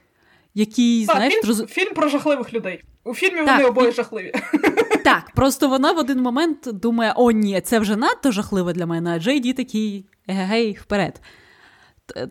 який, 0.54 1.06
так, 1.06 1.16
знаєш, 1.16 1.34
фільм, 1.34 1.48
роз... 1.48 1.64
фільм 1.68 1.94
про 1.94 2.08
жахливих 2.08 2.52
людей. 2.52 2.82
У 3.04 3.14
фільмі 3.14 3.46
так, 3.46 3.56
вони 3.56 3.68
обоє 3.68 3.92
жахливі. 3.92 4.32
Так, 5.04 5.30
просто 5.34 5.68
вона 5.68 5.92
в 5.92 5.98
один 5.98 6.22
момент 6.22 6.68
думає: 6.72 7.12
о, 7.16 7.30
ні, 7.30 7.60
це 7.60 7.78
вже 7.78 7.96
надто 7.96 8.32
жахливо 8.32 8.72
для 8.72 8.86
мене, 8.86 9.10
а 9.10 9.18
Джей 9.18 9.40
Ді 9.40 9.52
такий 9.52 10.06
гей, 10.26 10.78
вперед. 10.82 11.20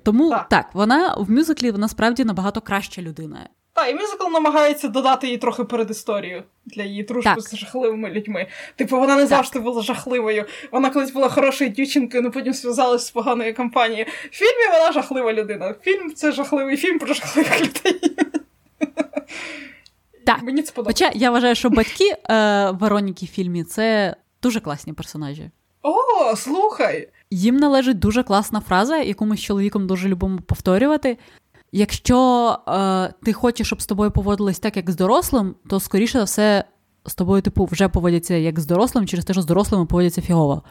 Тому 0.04 0.30
так. 0.30 0.50
так, 0.50 0.70
вона 0.74 1.16
в 1.16 1.32
мюзиклі 1.32 1.72
насправді 1.72 2.26
набагато 2.26 2.62
краща 2.62 3.02
людина. 3.02 3.50
Так, 3.78 3.92
і 3.92 3.94
мюзикл 3.94 4.28
намагається 4.32 4.88
додати 4.88 5.28
їй 5.28 5.38
трохи 5.38 5.64
передісторію 5.64 6.44
для 6.66 6.84
її 6.84 7.04
дружби 7.04 7.36
так. 7.36 7.42
з 7.42 7.56
жахливими 7.56 8.10
людьми. 8.10 8.48
Типу, 8.76 9.00
вона 9.00 9.16
не 9.16 9.22
так. 9.22 9.30
завжди 9.30 9.60
була 9.60 9.82
жахливою. 9.82 10.46
Вона 10.72 10.90
колись 10.90 11.12
була 11.12 11.30
хорошою 11.30 11.70
дівчинкою, 11.70 12.24
але 12.24 12.32
потім 12.32 12.54
зв'язалася 12.54 13.06
з 13.06 13.12
поганою 13.12 13.56
компанією. 13.56 14.06
В 14.32 14.36
фільмі 14.36 14.74
вона 14.74 14.92
жахлива 14.92 15.34
людина. 15.34 15.76
Фільм 15.82 16.14
це 16.14 16.32
жахливий 16.32 16.78
фільм 16.78 17.00
про 17.00 17.14
жахливих 17.14 17.62
людей. 17.62 18.02
Так. 20.26 20.42
Мені 20.44 20.62
це 20.62 20.74
подобається. 20.74 21.06
Хоча 21.06 21.20
я 21.20 21.32
вважаю, 21.32 21.56
що 21.56 21.70
батьки 21.70 22.16
е, 22.30 22.72
Вероніки 22.72 23.26
в 23.26 23.30
фільмі 23.30 23.64
це 23.64 24.16
дуже 24.44 24.60
класні 24.60 24.94
персонажі. 24.94 25.52
О, 25.82 26.36
слухай! 26.36 27.10
Їм 27.32 27.58
належить 27.58 28.00
дуже 28.00 28.24
класна 28.24 28.62
фраза, 28.62 28.98
яку 28.98 29.26
ми 29.26 29.38
з 29.38 29.42
чоловіком 29.42 29.88
дуже 29.88 30.08
любимо 30.08 30.40
повторювати. 30.48 31.18
Якщо 31.72 32.58
е, 32.68 33.14
ти 33.24 33.34
хочеш, 33.34 33.68
щоб 33.68 33.82
з 33.82 33.86
тобою 33.86 34.12
поводились 34.12 34.60
так, 34.60 34.78
як 34.78 34.92
з 34.92 34.96
дорослим, 34.96 35.56
то 35.70 35.80
скоріше 35.80 36.18
за 36.18 36.24
все 36.24 36.64
з 37.06 37.16
тобою, 37.16 37.42
типу, 37.42 37.66
вже 37.66 37.90
поводяться 37.90 38.36
як 38.36 38.60
з 38.60 38.66
дорослим, 38.66 39.08
через 39.08 39.26
те, 39.26 39.34
що 39.34 39.42
з 39.42 39.46
дорослими 39.46 39.86
поводяться 39.86 40.22
фігово. 40.22 40.64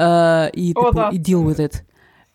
Е, 0.00 0.50
І 0.54 0.68
типу, 0.68 0.86
О, 0.86 0.92
да. 0.92 1.10
і 1.12 1.18
deal 1.18 1.44
with 1.44 1.60
it. 1.60 1.82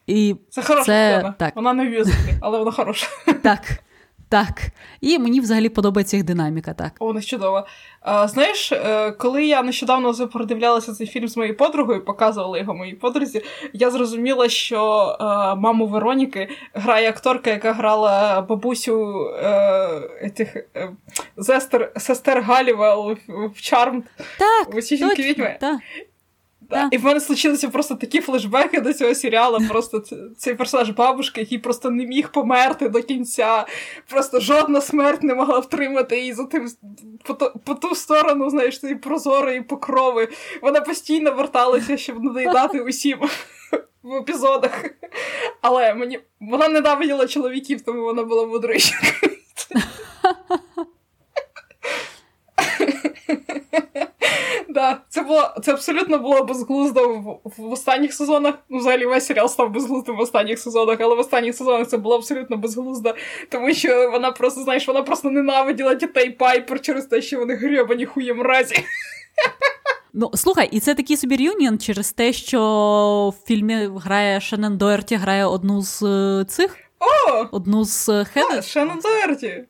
І 0.08 0.36
Це 0.50 0.62
хороша 0.62 0.86
це, 0.86 1.34
так. 1.40 1.56
Вона 1.56 1.74
не 1.74 2.02
в 2.02 2.08
але 2.42 2.60
вона 2.60 2.72
хороша. 2.72 3.08
Так. 3.44 3.84
Так. 4.30 4.62
І 5.02 5.20
мені 5.20 5.40
взагалі 5.40 5.70
подобається 5.70 6.18
їх 6.18 6.26
динаміка, 6.26 6.74
так. 6.74 6.92
О, 7.00 7.14
не 7.14 7.22
чудово. 7.22 7.66
А, 8.02 8.28
Знаєш, 8.28 8.72
е, 8.72 9.12
коли 9.12 9.46
я 9.46 9.64
нещодавно 9.64 10.28
передивлялася 10.28 10.94
цей 10.94 11.08
фільм 11.08 11.28
з 11.28 11.38
моєю 11.38 11.58
подругою, 11.58 12.06
показувала 12.06 12.58
його 12.58 12.74
моїй 12.74 12.94
подрузі, 12.94 13.42
я 13.74 13.92
зрозуміла, 13.92 14.50
що 14.50 14.82
а, 15.20 15.54
е, 15.54 15.56
маму 15.56 15.88
Вероніки 15.88 16.50
грає 16.74 17.10
акторка, 17.10 17.50
яка 17.50 17.74
грала 17.74 18.42
бабусю 18.42 19.26
е, 19.44 20.30
тих, 20.36 20.58
зестер, 21.38 21.92
сестер 21.98 22.42
Галівел 22.42 23.18
в 23.28 23.62
Чарм 23.62 24.04
Так, 24.38 24.72
точно. 24.72 25.48
Так. 25.60 25.80
Да. 26.70 26.90
І 26.92 26.98
в 26.98 27.06
мене 27.06 27.20
случилися 27.20 27.70
просто 27.70 27.96
такі 27.96 28.22
флешбеки 28.22 28.82
до 28.82 28.94
цього 28.94 29.16
серіалу. 29.16 29.60
Просто 29.70 30.04
цей 30.38 30.56
персонаж 30.56 30.90
бабушки, 30.90 31.42
який 31.42 31.58
просто 31.58 31.90
не 31.90 32.06
міг 32.06 32.32
померти 32.32 32.90
до 32.90 33.04
кінця. 33.04 33.66
Просто 34.10 34.40
жодна 34.40 34.82
смерть 34.82 35.24
не 35.24 35.36
могла 35.36 35.60
втримати 35.60 36.20
її 36.20 36.34
за 36.34 36.44
тим 36.44 36.70
по, 37.24 37.34
по 37.66 37.76
ту 37.76 37.96
сторону, 37.96 38.50
знаєш, 38.50 38.80
цієї 38.80 39.00
прозорої 39.00 39.62
покрови. 39.62 40.28
Вона 40.62 40.82
постійно 40.82 41.32
верталася, 41.32 41.98
щоб 41.98 42.24
надоїдати 42.24 42.80
усім 42.80 43.20
в 44.04 44.16
епізодах. 44.16 44.86
Але 45.62 45.94
мені 45.94 46.20
вона 46.40 46.68
ненавиділа 46.68 47.28
чоловіків, 47.28 47.82
тому 47.82 48.04
вона 48.04 48.24
була 48.24 48.46
мудрішою. 48.46 49.02
Да, 54.74 54.98
це 55.10 55.22
було 55.22 55.54
це 55.64 55.72
абсолютно 55.74 56.20
було 56.20 56.44
безглуздо 56.44 57.10
в, 57.10 57.40
в 57.58 57.72
останніх 57.72 58.14
сезонах. 58.14 58.56
Ну, 58.70 58.78
взагалі 58.78 59.06
весь 59.06 59.26
серіал 59.26 59.48
став 59.48 59.72
безглуздим 59.72 60.18
в 60.18 60.20
останніх 60.20 60.60
сезонах, 60.60 60.98
але 61.02 61.16
в 61.16 61.20
останніх 61.20 61.56
сезонах 61.56 61.88
це 61.88 61.98
було 61.98 62.16
абсолютно 62.16 62.58
безглуздо, 62.58 63.16
тому 63.50 63.74
що 63.74 64.10
вона 64.12 64.32
просто, 64.32 64.62
знаєш, 64.62 64.88
вона 64.88 65.02
просто 65.02 65.30
ненавиділа 65.30 65.96
дітей 65.96 66.30
Пайпер 66.30 66.82
через 66.82 67.06
те, 67.06 67.22
що 67.22 67.40
вони 67.40 67.56
гребані 67.56 68.06
хує 68.06 68.34
мразі. 68.34 68.76
Ну, 70.14 70.32
слухай, 70.34 70.70
і 70.72 70.80
це 70.80 70.96
такий 70.96 71.18
собі 71.18 71.36
реюніон 71.36 71.80
через 71.80 72.12
те, 72.12 72.34
що 72.34 73.34
в 73.38 73.48
фільмі 73.48 73.90
грає 73.96 74.42
Шеннон 74.42 74.78
Доерті, 74.78 75.16
грає 75.16 75.46
одну 75.46 75.82
з 75.82 76.04
е, 76.04 76.46
цих. 76.46 76.78
О! 77.00 77.46
Одну 77.52 77.86
з 77.86 78.26
Хедес. 78.26 78.68
Шеннон 78.68 79.00
Доерті. 79.00 79.64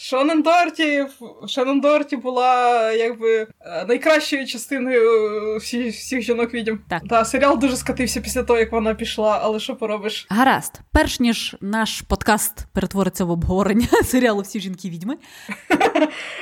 Шонен 0.00 0.42
Дорті 0.42 1.06
Шонен 1.48 1.80
Дорті 1.80 2.16
була 2.16 2.92
якби 2.92 3.46
е, 3.60 3.84
найкращою 3.88 4.46
частиною 4.46 5.56
всіх 5.56 5.94
всіх 5.94 6.22
жінок 6.22 6.54
відьм. 6.54 6.78
Так. 6.88 7.02
Та 7.08 7.24
серіал 7.24 7.58
дуже 7.58 7.76
скатився 7.76 8.20
після 8.20 8.42
того, 8.42 8.58
як 8.58 8.72
вона 8.72 8.94
пішла, 8.94 9.40
але 9.42 9.60
що 9.60 9.76
поробиш? 9.76 10.26
Гаразд, 10.30 10.80
перш 10.92 11.20
ніж 11.20 11.56
наш 11.60 12.00
подкаст 12.00 12.66
перетвориться 12.74 13.24
в 13.24 13.30
обговорення 13.30 13.86
серіалу 14.04 14.42
Всі 14.42 14.60
жінки 14.60 14.90
відьми. 14.90 15.16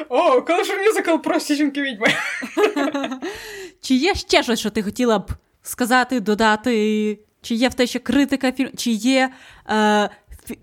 О, 0.09 0.43
коли 0.43 0.65
ж 0.65 0.77
мюзикл 0.77 1.17
про 1.17 1.39
всі 1.39 1.55
жінки 1.55 1.83
відьми. 1.83 2.09
Чи 3.81 3.95
є 3.95 4.15
ще 4.15 4.43
щось, 4.43 4.61
що 4.61 4.71
ти 4.71 4.83
хотіла 4.83 5.19
б 5.19 5.31
сказати, 5.63 6.21
додати? 6.21 7.19
Чи 7.43 7.55
є 7.55 7.69
в 7.69 7.75
тебе 7.75 7.87
ще 7.87 7.99
критика 7.99 8.53
фільму? 8.53 8.71
Чи 8.77 8.91
є 8.91 9.31
е, 9.71 10.11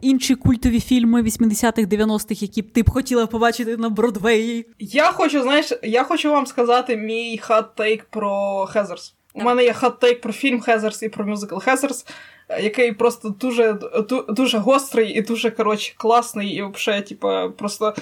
інші 0.01 0.35
культові 0.35 0.79
фільми 0.79 1.21
80-х, 1.21 1.81
90-х, 1.81 2.41
які 2.41 2.61
б 2.61 2.71
ти 2.71 2.83
б 2.83 2.89
хотіла 2.89 3.27
побачити 3.27 3.77
на 3.77 3.89
Бродвеї? 3.89 4.67
Я 4.79 5.11
хочу, 5.11 5.41
знаєш, 5.41 5.73
я 5.83 6.03
хочу 6.03 6.31
вам 6.31 6.45
сказати 6.45 6.97
мій 6.97 7.41
hot 7.43 7.68
take 7.68 8.01
про 8.09 8.65
Хезерс. 8.65 9.15
У 9.33 9.43
мене 9.43 9.63
є 9.63 9.71
hot 9.71 9.93
take 9.93 10.21
про 10.21 10.33
фільм 10.33 10.59
Хезерс 10.61 11.03
і 11.03 11.09
про 11.09 11.25
мюзикл 11.25 11.57
Хезерс, 11.57 12.05
який 12.61 12.91
просто 12.91 13.29
дуже 13.29 13.79
дуже 14.29 14.57
гострий 14.57 15.09
і 15.09 15.21
дуже 15.21 15.51
коротше, 15.51 15.93
класний, 15.97 16.49
і 16.49 16.63
взагалі, 16.63 17.01
типу, 17.01 17.29
просто 17.57 17.95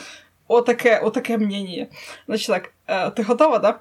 отаке 0.48 1.00
отаке 1.00 1.38
мнення. 1.38 1.88
Значить 2.28 2.48
так, 2.48 2.74
е, 2.88 3.10
ти 3.12 3.24
готова? 3.24 3.60
Да? 3.60 3.80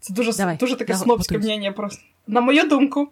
Це 0.00 0.14
дуже 0.14 0.32
Давай, 0.32 0.56
дуже 0.56 0.76
таке 0.76 0.94
снобське 0.94 1.38
мнення 1.38 1.72
просто. 1.72 2.02
На 2.26 2.40
мою 2.40 2.68
думку, 2.68 3.08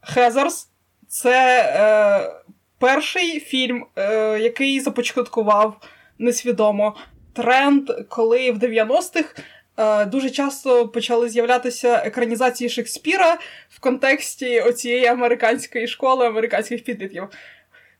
Хезерс 0.00 0.68
це. 1.08 1.62
Е, 1.76 2.46
перший 2.78 3.40
фільм, 3.40 3.86
е, 3.96 4.38
який 4.40 4.80
започаткував 4.80 5.76
несвідомо 6.18 6.96
тренд, 7.32 7.90
коли 8.08 8.52
в 8.52 8.58
90-х 8.58 9.42
е, 9.76 10.04
дуже 10.04 10.30
часто 10.30 10.88
почали 10.88 11.28
з'являтися 11.28 12.02
екранізації 12.04 12.70
Шекспіра 12.70 13.38
в 13.68 13.80
контексті 13.80 14.60
оцієї 14.60 15.06
американської 15.06 15.86
школи 15.86 16.26
американських 16.26 16.84
підлітків. 16.84 17.28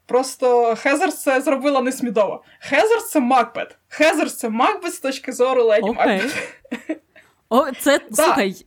Просто 0.06 0.76
Хезерс 0.76 1.22
це 1.22 1.40
зробила 1.40 1.82
несмідово. 1.82 2.44
Хезерс 2.60 3.10
це 3.10 3.20
Макбет. 3.20 3.76
Хезерс 3.88 4.36
це 4.36 4.48
Макбет 4.48 4.94
з 4.94 5.00
точки 5.00 5.32
зору 5.32 5.64
леді. 5.64 5.90
Макбет. 5.90 6.34
О, 7.48 7.70
це 7.72 8.00
слухай. 8.12 8.66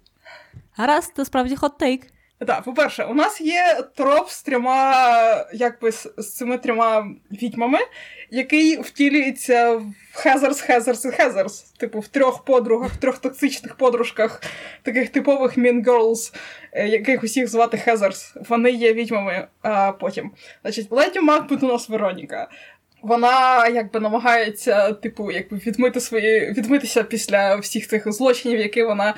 Гаразд, 0.76 1.14
це 1.16 1.26
справді 1.26 1.56
hot 1.56 1.73
take. 1.73 2.02
Так, 2.48 2.64
по-перше, 2.64 3.04
у 3.04 3.14
нас 3.14 3.42
є 3.42 3.84
троп 3.96 4.30
з 4.30 4.44
трьома, 4.44 5.46
якби 5.54 5.92
з, 5.92 6.36
цими 6.36 6.58
трьома 6.58 7.08
відьмами, 7.32 7.78
який 8.32 8.82
втілюється 8.82 9.72
в 9.74 9.84
Хезерс, 10.14 10.62
Хезерс 10.62 11.06
і 11.06 11.12
Хезерс. 11.12 11.62
Типу, 11.62 12.00
в 12.00 12.08
трьох 12.08 12.46
подругах, 12.46 12.92
в 12.92 12.98
трьох 12.98 13.18
токсичних 13.18 13.76
подружках, 13.76 14.42
таких 14.84 15.10
типових 15.10 15.58
mean 15.58 15.84
girls, 15.84 16.36
е, 16.72 16.88
яких 16.88 17.24
усіх 17.24 17.48
звати 17.48 17.78
Heathers. 17.78 18.34
Вони 18.50 18.72
є 18.72 18.94
відьмами 18.94 19.48
а 19.62 19.92
потім. 19.92 20.32
Значить, 20.62 20.92
Леді 20.92 21.20
Макбет 21.20 21.64
у 21.64 21.68
нас 21.68 21.90
Вероніка. 21.90 22.48
Вона 23.02 23.68
якби 23.68 24.00
намагається, 24.00 24.94
типу, 24.94 25.32
якби 25.32 25.58
відмити 25.58 26.00
свої 26.00 26.52
відмитися 26.52 27.04
після 27.04 27.56
всіх 27.56 27.88
цих 27.88 28.12
злочинів, 28.12 28.60
які 28.60 28.84
вона 28.84 29.14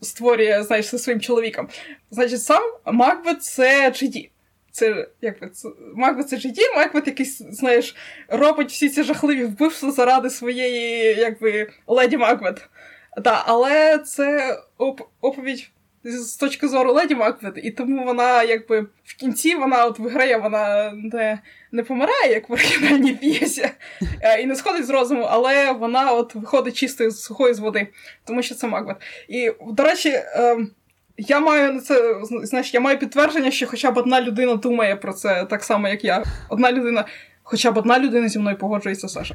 створює, 0.00 0.62
знаєш, 0.62 0.90
зі 0.90 0.98
своїм 0.98 1.20
чоловіком. 1.20 1.68
Значить, 2.10 2.42
сам 2.42 2.62
Макбет 2.86 3.42
це 3.42 3.90
JD. 3.90 4.30
Це 4.72 5.06
якби 5.20 5.48
це 5.48 5.68
Макбет 5.94 6.28
це 6.28 6.36
JD, 6.36 6.58
Макбет 6.76 7.06
якийсь, 7.06 7.38
знаєш, 7.38 7.96
робить 8.28 8.70
всі 8.70 8.88
ці 8.88 9.02
жахливі 9.02 9.44
вбивства 9.44 9.90
заради 9.90 10.30
своєї, 10.30 11.14
якби, 11.20 11.70
леді 11.86 12.16
Макбет. 12.16 12.68
Да, 13.16 13.42
але 13.46 13.98
це 13.98 14.58
оп- 14.78 15.06
оповідь 15.20 15.70
з 16.04 16.36
точки 16.36 16.68
зору 16.68 16.92
Леді 16.92 17.14
Макбет, 17.14 17.54
і 17.62 17.70
тому 17.70 18.04
вона, 18.04 18.42
якби, 18.42 18.86
в 19.04 19.16
кінці 19.16 19.54
вона 19.54 19.84
от 19.84 19.98
виграє, 19.98 20.36
вона 20.36 20.92
не 20.94 21.38
не 21.72 21.82
помирає, 21.82 22.32
як 22.32 22.48
в 22.48 22.52
оригінальній 22.52 23.12
п'єсі, 23.12 23.70
е, 24.22 24.42
і 24.42 24.46
не 24.46 24.56
сходить 24.56 24.86
з 24.86 24.90
розуму, 24.90 25.26
але 25.30 25.72
вона 25.72 26.12
от 26.12 26.34
виходить 26.34 26.76
чистою 26.76 27.10
з 27.10 27.22
сухої 27.22 27.54
з 27.54 27.58
води, 27.58 27.88
тому 28.24 28.42
що 28.42 28.54
це 28.54 28.66
Макбет. 28.66 28.96
І, 29.28 29.52
до 29.66 29.82
речі, 29.82 30.22
ем, 30.34 30.70
я 31.16 31.40
маю 31.40 31.72
на 31.72 31.80
це 31.80 32.14
знаєш, 32.42 32.74
я 32.74 32.80
маю 32.80 32.98
підтвердження, 32.98 33.50
що 33.50 33.66
хоча 33.66 33.90
б 33.90 33.98
одна 33.98 34.20
людина 34.20 34.54
думає 34.54 34.96
про 34.96 35.12
це 35.12 35.44
так 35.44 35.64
само, 35.64 35.88
як 35.88 36.04
я. 36.04 36.24
Одна 36.48 36.72
людина. 36.72 37.04
Хоча 37.42 37.70
б 37.70 37.78
одна 37.78 37.98
людина 37.98 38.28
зі 38.28 38.38
мною 38.38 38.56
погоджується, 38.56 39.08
Саша. 39.08 39.34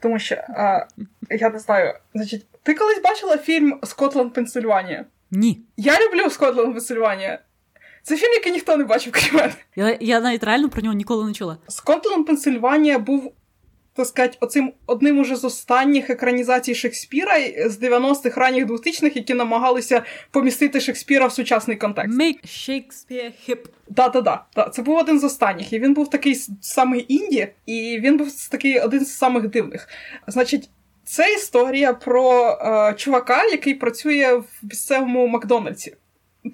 Тому 0.00 0.18
що 0.18 0.34
а, 0.34 0.86
я 1.30 1.50
не 1.50 1.58
знаю, 1.58 1.94
значить, 2.14 2.46
ти 2.62 2.74
колись 2.74 3.02
бачила 3.02 3.38
фільм 3.38 3.78
Скотланд 3.82 4.32
Пенсильванія? 4.32 5.04
Ні. 5.30 5.60
Я 5.76 5.98
люблю 6.00 6.30
Скотланд 6.30 6.72
Пенсильванія. 6.72 7.38
Це 8.02 8.16
фільм, 8.16 8.32
який 8.32 8.52
ніхто 8.52 8.76
не 8.76 8.84
бачив, 8.84 9.12
крім 9.12 9.34
мене. 9.34 9.54
Я 9.76 9.96
я 10.00 10.20
навіть 10.20 10.44
реально 10.44 10.68
про 10.68 10.82
нього 10.82 10.94
ніколи 10.94 11.24
не 11.26 11.32
чула. 11.32 11.58
Скотланд 11.68 12.26
Пенсильванія 12.26 12.98
був 12.98 13.32
так 13.94 14.06
сказати, 14.06 14.38
оцим 14.40 14.72
одним 14.86 15.18
уже 15.18 15.36
з 15.36 15.44
останніх 15.44 16.10
екранізацій 16.10 16.74
Шекспіра 16.74 17.38
з 17.66 17.82
90-х 17.82 18.40
ранніх 18.40 18.66
2000-х, 18.66 19.16
які 19.16 19.34
намагалися 19.34 20.02
помістити 20.30 20.80
Шекспіра 20.80 21.26
в 21.26 21.32
сучасний 21.32 21.76
контекст. 21.76 22.18
Make 22.18 22.44
Shakespeare 22.44 23.32
hip. 23.48 23.64
Да-да-да. 23.88 24.44
Да. 24.54 24.68
Це 24.68 24.82
був 24.82 24.96
один 24.96 25.20
з 25.20 25.24
останніх. 25.24 25.72
І 25.72 25.78
він 25.78 25.94
був 25.94 26.10
такий 26.10 26.34
самий 26.60 27.04
інді, 27.08 27.48
і 27.66 28.00
він 28.00 28.16
був 28.16 28.48
такий 28.50 28.80
один 28.80 29.04
з 29.04 29.16
самих 29.16 29.48
дивних. 29.48 29.88
Значить. 30.26 30.70
Це 31.04 31.32
історія 31.32 31.92
про 31.92 32.50
е, 32.50 32.94
чувака, 32.94 33.44
який 33.44 33.74
працює 33.74 34.34
в 34.34 34.46
місцевому 34.62 35.26
Макдональдсі, 35.26 35.96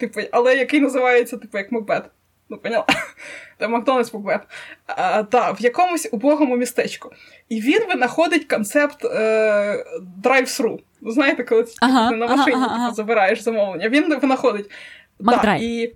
типу, 0.00 0.20
але 0.32 0.56
який 0.56 0.80
називається, 0.80 1.36
типу, 1.36 1.58
як 1.58 1.72
Макбет. 1.72 2.04
Ну, 2.48 2.58
поняла? 2.58 2.86
Це 3.58 3.68
Макдональдс 3.68 4.12
Буквеб. 4.12 4.40
Так, 5.30 5.60
в 5.60 5.62
якомусь 5.62 6.08
убогому 6.12 6.56
містечку. 6.56 7.12
І 7.48 7.60
він 7.60 7.86
винаходить 7.88 8.44
концепт 8.44 9.04
е, 9.04 9.84
драйв-сру. 10.16 10.80
Ви 11.00 11.12
знаєте, 11.12 11.44
коли 11.44 11.62
ти 11.62 11.72
ага, 11.80 12.10
на 12.10 12.26
машині 12.26 12.56
ага, 12.56 12.66
ага. 12.70 12.84
Типу, 12.84 12.96
забираєш 12.96 13.40
замовлення. 13.40 13.88
Він 13.88 14.18
винаходить. 14.18 14.70
Макдрайв. 15.20 15.60
Да, 15.60 15.66
і... 15.66 15.94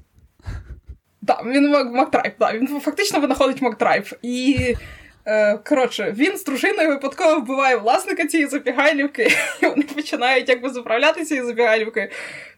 да, 1.23 1.43
він 1.47 1.71
Макдрайв, 1.71 2.33
да, 2.39 2.53
він 2.53 2.81
фактично 2.81 3.21
винаходить 3.21 3.63
Макдрайв. 3.63 4.13
І. 4.23 4.75
Е, 5.27 5.59
коротше, 5.59 6.15
він 6.17 6.37
з 6.37 6.45
дружиною 6.45 6.89
випадково 6.89 7.41
вбиває 7.41 7.77
власника 7.77 8.27
цієї 8.27 8.49
запігайлівки, 8.49 9.23
і 9.63 9.67
вони 9.67 9.83
починають 9.83 10.49
якби 10.49 10.71
заправляти 10.71 11.25
цією 11.25 11.47
запігайлівкою. 11.47 12.09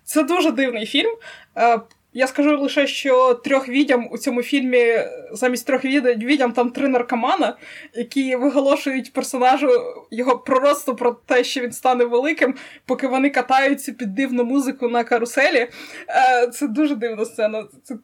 Це 0.04 0.22
дуже 0.22 0.50
дивний 0.50 0.86
фільм. 0.86 1.10
Е, 1.56 1.80
я 2.12 2.26
скажу 2.26 2.60
лише, 2.60 2.86
що 2.86 3.34
трьох 3.34 3.68
відьом 3.68 4.08
у 4.10 4.18
цьому 4.18 4.42
фільмі 4.42 4.98
замість 5.32 5.66
трьох 5.66 5.84
відьом 5.84 6.52
там 6.52 6.70
три 6.70 6.88
наркомана, 6.88 7.56
які 7.94 8.36
виголошують 8.36 9.12
персонажу 9.12 9.68
його 10.10 10.38
пророцтво 10.38 10.94
про 10.94 11.10
те, 11.26 11.44
що 11.44 11.60
він 11.60 11.72
стане 11.72 12.04
великим, 12.04 12.54
поки 12.86 13.06
вони 13.06 13.30
катаються 13.30 13.92
під 13.92 14.14
дивну 14.14 14.44
музику 14.44 14.88
на 14.88 15.04
каруселі. 15.04 15.68
Е, 16.08 16.46
це 16.46 16.68
дуже 16.68 16.94
дивна 16.94 17.24
сцена. 17.24 17.64
Це 17.84 17.94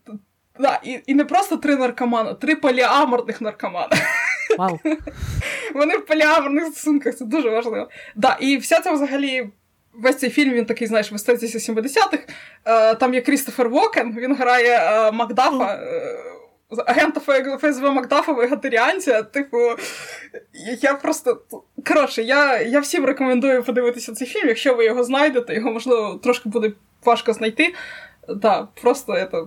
Да, 0.59 0.81
і 0.85 1.01
і 1.07 1.15
не 1.15 1.25
просто 1.25 1.57
три 1.57 1.77
наркомана, 1.77 2.35
три 2.35 2.57
поліаморних 2.57 3.41
наркомана. 3.41 3.97
Вау. 4.59 4.81
Вони 5.75 5.97
в 5.97 6.07
поліаморних 6.07 6.65
стосунках, 6.65 7.17
це 7.17 7.25
дуже 7.25 7.51
важливо. 7.51 7.89
Да, 8.17 8.37
І 8.41 8.57
вся 8.57 8.81
це 8.81 8.93
взагалі 8.93 9.51
Весь 9.95 10.17
цей 10.17 10.31
фільм 10.31 10.53
він 10.53 10.65
такий, 10.65 10.89
знаєш, 10.89 11.13
в 11.13 11.15
естетиці 11.15 11.73
70-х. 11.73 12.19
Е, 12.65 12.95
там 12.95 13.15
є 13.15 13.21
Крістофер 13.21 13.69
Вокен, 13.69 14.17
він 14.19 14.35
грає 14.35 14.79
е, 14.79 15.13
Макдафа, 15.13 15.75
е, 15.75 16.17
агента 16.87 17.21
ФСБ 17.59 17.91
Макдафа, 17.91 18.33
вегетаріанця. 18.33 19.23
Типу, 19.23 19.59
я 20.81 20.95
просто. 20.95 21.43
Коротше, 21.87 22.23
я 22.23 22.61
я 22.61 22.81
всім 22.81 23.05
рекомендую 23.05 23.63
подивитися 23.63 24.13
цей 24.13 24.29
фільм. 24.29 24.49
Якщо 24.49 24.75
ви 24.75 24.85
його 24.85 25.05
знайдете, 25.05 25.55
його, 25.55 25.71
можливо, 25.73 26.21
трошки 26.23 26.49
буде 26.49 26.73
важко 27.05 27.33
знайти. 27.33 27.75
Да, 28.29 28.69
просто 28.83 29.13
это... 29.13 29.47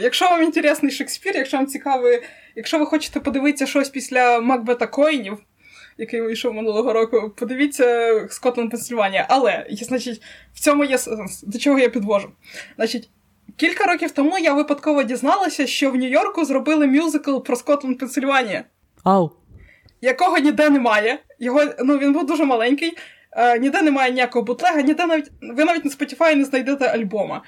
Якщо 0.00 0.24
вам 0.24 0.42
інтересний 0.42 0.92
Шекспір, 0.92 1.36
якщо 1.36 1.56
вам 1.56 1.66
цікавий, 1.66 2.22
якщо 2.56 2.78
ви 2.78 2.86
хочете 2.86 3.20
подивитися 3.20 3.66
щось 3.66 3.88
після 3.88 4.40
Макбета 4.40 4.86
Коїнів 4.86 5.38
який 5.98 6.20
вийшов 6.20 6.54
минулого 6.54 6.92
року. 6.92 7.32
Подивіться 7.36 8.26
Скотланд 8.30 8.70
Пенсильванія. 8.70 9.26
Але, 9.28 9.66
значить, 9.70 10.22
в 10.54 10.60
цьому 10.60 10.84
є 10.84 10.98
сенс. 10.98 11.42
До 11.42 11.58
чого 11.58 11.78
я 11.78 11.88
підвожу? 11.88 12.28
Значить, 12.76 13.10
кілька 13.56 13.84
років 13.84 14.10
тому 14.10 14.38
я 14.38 14.52
випадково 14.52 15.02
дізналася, 15.02 15.66
що 15.66 15.90
в 15.90 15.96
Нью-Йорку 15.96 16.44
зробили 16.44 16.86
мюзикл 16.86 17.38
про 17.38 17.56
Скотланд 17.56 17.98
Пенсильванія. 17.98 18.64
Ау. 19.04 19.30
Якого 20.00 20.38
ніде 20.38 20.70
немає. 20.70 21.18
Його, 21.38 21.62
ну, 21.84 21.98
Він 21.98 22.12
був 22.12 22.26
дуже 22.26 22.44
маленький. 22.44 22.96
Е, 23.32 23.58
ніде 23.58 23.82
немає 23.82 24.12
ніякого 24.12 24.44
бутлега, 24.44 24.82
ніде 24.82 25.06
навіть 25.06 25.30
ви 25.42 25.64
навіть 25.64 25.84
на 25.84 25.90
Spotify 25.90 26.34
не 26.34 26.44
знайдете 26.44 26.86
альбома. 26.86 27.42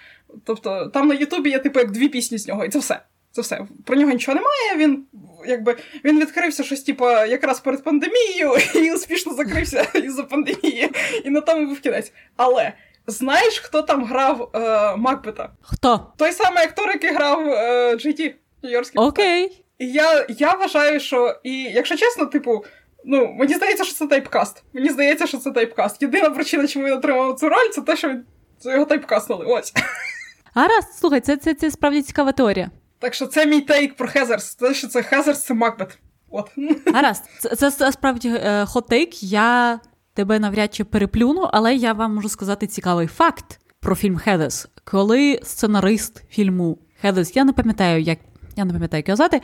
Тобто 0.45 0.91
там 0.95 1.09
на 1.09 1.15
Ютубі 1.15 1.51
є 1.51 1.59
типу 1.59 1.81
як 1.81 1.91
дві 1.91 2.09
пісні 2.09 2.39
з 2.39 2.49
нього, 2.49 2.65
і 2.65 2.69
це 2.69 2.79
все. 2.79 3.01
Це 3.33 3.43
все. 3.43 3.67
Про 3.85 3.97
нього 3.97 4.13
нічого 4.13 4.35
немає. 4.35 4.87
Він 4.87 5.07
якби 5.47 5.77
він 6.05 6.21
відкрився 6.21 6.65
щось, 6.65 6.83
типу, 6.83 7.05
якраз 7.11 7.61
перед 7.61 7.85
пандемією, 7.85 8.53
і 8.75 8.93
успішно 8.93 9.35
закрився 9.35 9.87
із-за 9.95 10.23
пандемії. 10.23 10.91
І 11.25 11.31
на 11.31 11.41
тому 11.41 11.67
був 11.67 11.81
кінець. 11.81 12.13
Але 12.37 12.73
знаєш, 13.07 13.59
хто 13.59 13.83
там 13.83 14.05
грав 14.05 14.51
е, 14.55 14.97
Макбета? 14.97 15.51
Хто? 15.61 16.13
Той 16.17 16.33
самий 16.33 16.65
актор, 16.65 16.89
який 16.89 17.15
грав 17.15 17.49
е, 17.49 17.95
GT, 17.95 18.35
Нью-Йоркський. 18.63 18.93
Окей. 18.95 19.65
І 19.79 19.93
я 19.93 20.27
я 20.29 20.53
вважаю, 20.53 21.01
що 21.01 21.41
і 21.43 21.63
якщо 21.63 21.97
чесно, 21.97 22.27
типу. 22.27 22.65
Ну, 23.05 23.35
мені 23.39 23.55
здається, 23.55 23.85
що 23.85 23.95
це 23.95 24.07
typecast. 24.07 24.63
Мені 24.73 24.89
здається, 24.89 25.27
що 25.27 25.39
це 25.39 25.51
typecast. 25.51 26.03
Єдина 26.03 26.31
причина, 26.31 26.67
чому 26.67 26.87
він 26.87 26.93
отримав 26.93 27.39
цю 27.39 27.49
роль, 27.49 27.69
це 27.73 27.81
те, 27.81 27.97
що 27.97 28.09
він 28.09 28.25
його 28.65 28.85
typecast 28.85 29.22
нули. 29.22 29.45
Ось. 29.49 29.73
Гаразд, 30.59 30.89
слухай, 30.99 31.21
це 31.21 31.37
це, 31.37 31.55
це 31.55 31.71
справді 31.71 32.03
цікава 32.03 32.33
теорія. 32.33 32.71
Так 32.99 33.15
що 33.15 33.27
це 33.27 33.47
мій 33.47 33.61
take 33.61 33.97
про 33.97 34.09
Heathers. 34.09 34.55
Те, 34.55 34.75
що 34.75 34.89
це 34.89 35.03
Heathers, 35.03 35.45
це 35.45 35.55
Макбет. 35.55 35.99
От. 36.31 36.51
Гаразд, 36.95 37.25
це, 37.39 37.57
це, 37.57 37.71
це 37.71 37.93
справді 37.93 38.31
hot 38.65 38.87
take. 38.87 39.25
Я 39.25 39.81
тебе 40.15 40.39
навряд 40.39 40.75
чи 40.75 40.85
переплюну, 40.85 41.49
але 41.53 41.75
я 41.75 41.93
вам 41.93 42.15
можу 42.15 42.29
сказати 42.29 42.67
цікавий 42.67 43.07
факт 43.07 43.61
про 43.81 43.95
фільм 43.95 44.17
Хедес. 44.17 44.69
Коли 44.85 45.41
сценарист 45.43 46.25
фільму 46.31 46.79
Хедес, 47.01 47.37
я 47.37 47.45
не 47.45 47.53
пам'ятаю, 47.53 48.03
як 48.03 48.19
я 48.57 48.65
не 48.65 48.73
пам'ятаю, 48.73 48.99
як 48.99 49.09
його 49.09 49.17
звати, 49.17 49.41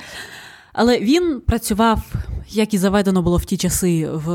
але 0.73 0.99
він 0.99 1.41
працював, 1.41 1.99
як 2.49 2.75
і 2.75 2.79
заведено 2.79 3.23
було 3.23 3.37
в 3.37 3.45
ті 3.45 3.57
часи, 3.57 4.09
в 4.11 4.29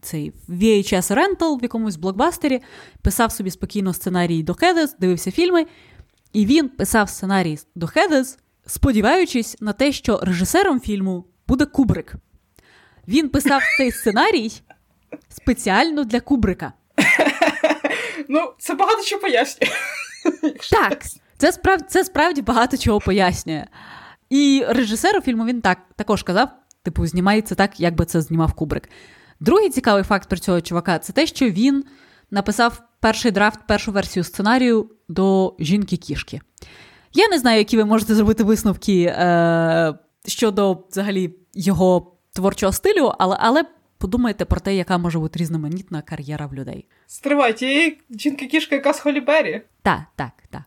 цей 0.00 0.32
VHS 0.48 1.14
Rental 1.14 1.60
в 1.60 1.62
якомусь 1.62 1.96
блокбастері, 1.96 2.60
писав 3.02 3.32
собі 3.32 3.50
спокійно 3.50 3.92
сценарій 3.92 4.42
до 4.42 4.54
Хедес, 4.54 4.96
дивився 5.00 5.30
фільми. 5.30 5.66
І 6.32 6.46
він 6.46 6.68
писав 6.68 7.08
сценарій 7.08 7.58
до 7.74 7.86
Хедес, 7.86 8.38
сподіваючись 8.66 9.56
на 9.60 9.72
те, 9.72 9.92
що 9.92 10.20
режисером 10.22 10.80
фільму 10.80 11.24
буде 11.48 11.66
Кубрик. 11.66 12.14
Він 13.08 13.28
писав 13.28 13.62
цей 13.78 13.92
сценарій 13.92 14.52
спеціально 15.28 16.04
для 16.04 16.20
Кубрика. 16.20 16.72
Ну, 18.28 18.52
це 18.58 18.74
багато 18.74 19.02
чого 19.04 19.22
пояснює. 19.22 19.70
Так, 20.70 21.02
це 21.38 21.52
справді, 21.52 21.84
це 21.88 22.04
справді 22.04 22.42
багато 22.42 22.76
чого 22.76 23.00
пояснює. 23.00 23.66
І 24.30 24.64
режисеру 24.68 25.20
фільму 25.20 25.44
він 25.44 25.60
так 25.60 25.78
також 25.96 26.22
казав: 26.22 26.48
типу, 26.82 27.06
знімається 27.06 27.54
так, 27.54 27.80
як 27.80 27.94
би 27.94 28.04
це 28.04 28.20
знімав 28.20 28.52
Кубрик. 28.52 28.88
Другий 29.40 29.70
цікавий 29.70 30.02
факт 30.02 30.28
про 30.28 30.38
цього 30.38 30.60
чувака 30.60 30.98
це 30.98 31.12
те, 31.12 31.26
що 31.26 31.50
він 31.50 31.84
написав 32.30 32.82
перший 33.00 33.30
драфт, 33.30 33.60
першу 33.66 33.92
версію 33.92 34.24
сценарію 34.24 34.90
до 35.08 35.54
жінки-кішки. 35.58 36.40
Я 37.12 37.28
не 37.28 37.38
знаю, 37.38 37.58
які 37.58 37.76
ви 37.76 37.84
можете 37.84 38.14
зробити 38.14 38.44
висновки 38.44 39.02
е, 39.04 39.94
щодо 40.26 40.78
взагалі 40.90 41.34
його 41.54 42.16
творчого 42.32 42.72
стилю, 42.72 43.12
але 43.18 43.36
але 43.40 43.64
подумайте 43.98 44.44
про 44.44 44.60
те, 44.60 44.74
яка 44.74 44.98
може 44.98 45.18
бути 45.18 45.38
різноманітна 45.38 46.02
кар'єра 46.02 46.46
в 46.46 46.54
людей. 46.54 46.86
Стривайте, 47.06 47.66
є 47.66 47.96
жінка-кішка, 48.10 48.74
яка 48.74 48.92
з 48.92 49.00
Холібері? 49.00 49.62
Так, 49.82 50.00
так, 50.16 50.32
так. 50.50 50.62